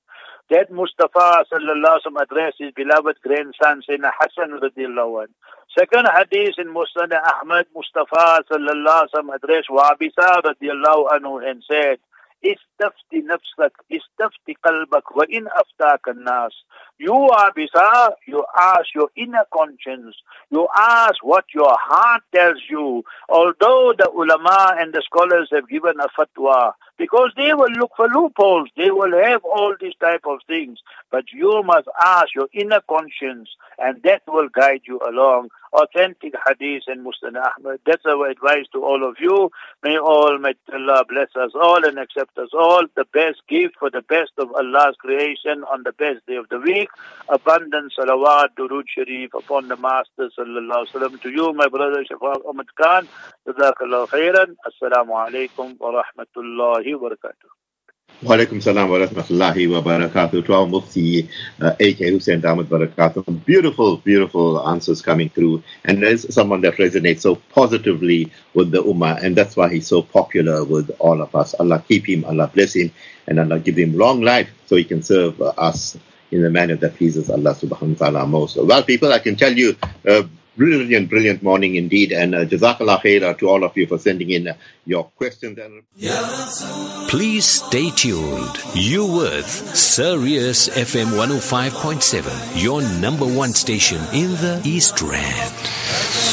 That 0.50 0.72
Mustafa 0.72 1.44
sallallahu 1.52 2.00
alaihi 2.06 2.22
addressed 2.22 2.58
his 2.60 2.72
beloved 2.72 3.18
grandson 3.22 3.82
Sayyidina 3.84 4.12
Hassan 4.18 4.58
radiallahu 4.62 5.24
anh. 5.24 5.34
Second 5.78 6.08
hadith 6.08 6.56
in 6.58 6.70
Ahmad 6.70 7.66
Mustafa 7.76 8.44
sallallahu 8.50 9.08
alaihi 9.14 9.36
addressed 9.36 9.70
Wabisa 9.70 10.42
radiallahu 10.42 11.10
anhu 11.12 11.46
and 11.46 11.64
said, 11.70 12.00
استفتي 12.45 13.21
نفسك 13.23 13.73
استفتي 13.93 14.55
قلبك 14.65 15.17
وإن 15.17 15.49
أفتاك 15.49 16.09
الناس 16.09 16.53
you 16.99 17.29
are 17.31 17.53
bisa, 17.53 18.13
you 18.27 18.45
ask 18.57 18.87
your 18.95 19.09
inner 19.17 19.45
conscience, 19.53 20.15
you 20.51 20.69
ask 20.77 21.17
what 21.23 21.45
your 21.55 21.77
heart 21.81 22.23
tells 22.35 22.63
you, 22.71 23.03
although 23.29 23.93
the 23.99 24.09
ulama 24.11 24.77
and 24.79 24.93
the 24.95 25.03
scholars 25.05 25.49
have 25.53 25.69
given 25.69 25.95
a 26.01 26.09
fatwa, 26.17 26.73
because 26.98 27.32
they 27.36 27.54
will 27.54 27.72
look 27.72 27.92
for 27.96 28.08
loopholes, 28.08 28.70
they 28.76 28.92
will 28.92 29.12
have 29.24 29.44
all 29.44 29.76
these 29.80 29.96
type 30.00 30.26
of 30.26 30.40
things, 30.48 30.80
but 31.12 31.26
you 31.32 31.62
must 31.64 31.88
ask 32.04 32.34
your 32.36 32.48
inner 32.54 32.82
conscience, 32.90 33.50
and 33.78 34.02
that 34.04 34.22
will 34.28 34.50
guide 34.50 34.82
you 34.88 35.00
along. 35.08 35.50
Authentic 35.74 36.34
hadith 36.48 36.84
and 36.88 37.04
Muslim 37.04 37.36
Ahmad. 37.36 37.80
That's 37.86 38.06
our 38.06 38.28
advice 38.30 38.66
to 38.72 38.84
all 38.84 39.08
of 39.08 39.18
you. 39.20 39.52
May 39.84 39.98
all, 39.98 40.38
may 40.40 40.54
Allah 40.74 41.04
bless 41.08 41.28
us 41.36 41.52
all 41.54 41.86
and 41.86 42.00
accept 42.00 42.38
us 42.38 42.50
all. 42.54 42.84
The 42.96 43.06
best 43.14 43.42
gift 43.50 43.76
for 43.78 43.90
the 43.90 44.02
best 44.02 44.32
of 44.38 44.50
Allah's 44.54 44.96
creation 44.98 45.64
on 45.72 45.84
the 45.84 45.92
best 45.92 46.26
day 46.26 46.36
of 46.36 46.48
the 46.50 46.60
week 46.60 46.90
abundant 47.30 47.94
salawat, 47.98 48.50
durud 48.58 48.86
sharif 48.88 49.34
upon 49.34 49.68
the 49.68 49.76
Master 49.76 50.30
sallallahu 50.38 50.88
alaihi. 50.94 51.22
To 51.22 51.30
you, 51.30 51.54
my 51.54 51.68
brother 51.68 52.04
Shafaq 52.04 52.46
Ahmad 52.48 52.68
Khan, 52.76 53.08
jazakallah 53.48 54.08
khairan. 54.08 54.56
Assalamu 54.66 55.12
alaikum 55.12 55.78
wa 55.80 56.04
wa 56.96 57.10
barakatuh. 57.10 57.50
Walaikum 58.24 58.64
salam 58.64 58.90
wa 58.90 58.98
rahmatullahi 58.98 59.70
wa 59.70 59.82
barakatuh 59.82 60.44
to 60.44 60.54
our 60.54 60.66
Mufti 60.66 61.30
uh, 61.62 61.76
A.K. 61.80 62.10
Hoosen 62.10 62.44
Ahmad 62.44 62.68
Barakatuh. 62.68 63.46
Beautiful, 63.46 63.98
beautiful 63.98 64.68
answers 64.68 65.04
coming 65.04 65.30
through. 65.30 65.62
And 65.86 66.02
there's 66.02 66.34
someone 66.34 66.62
that 66.62 66.78
resonates 66.78 67.20
so 67.22 67.36
positively 67.36 68.32
with 68.56 68.72
the 68.72 68.82
Ummah, 68.82 69.22
and 69.22 69.36
that's 69.36 69.56
why 69.56 69.70
he's 69.70 69.86
so 69.86 70.02
popular 70.02 70.64
with 70.64 70.90
all 70.98 71.22
of 71.22 71.36
us. 71.36 71.54
Allah 71.54 71.84
keep 71.88 72.10
him, 72.10 72.26
Allah 72.26 72.50
bless 72.52 72.76
him, 72.76 72.92
and 73.28 73.40
Allah 73.40 73.60
give 73.60 73.78
him 73.78 73.96
long 73.96 74.22
life 74.22 74.50
so 74.66 74.78
he 74.78 74.84
can 74.84 75.04
serve 75.04 75.40
uh, 75.40 75.54
us 75.56 75.96
in 76.32 76.44
a 76.44 76.50
manner 76.50 76.76
that 76.76 76.96
pleases 76.96 77.30
Allah 77.30 77.54
subhanahu 77.54 78.00
wa 78.00 78.08
ta'ala 78.10 78.26
most. 78.26 78.58
Well, 78.58 78.82
people, 78.84 79.14
I 79.14 79.20
can 79.20 79.36
tell 79.36 79.54
you, 79.54 79.76
uh, 80.08 80.24
brilliant, 80.58 81.10
brilliant 81.10 81.44
morning 81.44 81.76
indeed. 81.76 82.12
And 82.12 82.36
uh, 82.36 82.46
Jazakallah 82.46 83.02
khairah 83.02 83.38
to 83.40 83.50
all 83.50 83.64
of 83.64 83.78
you 83.78 83.88
for 83.88 83.98
sending 83.98 84.32
in 84.32 84.50
uh, 84.50 84.54
your 84.86 85.06
questions. 85.16 85.58
Please 87.10 87.46
stay 87.46 87.90
tuned. 87.92 88.58
You 88.74 89.06
with 89.06 89.48
Sirius 89.48 90.70
FM 90.70 91.18
105.7, 91.18 92.62
your 92.62 92.82
number 93.00 93.26
one 93.26 93.54
station 93.54 94.02
in 94.14 94.32
the 94.32 94.62
East 94.66 95.02
Rand. 95.02 96.27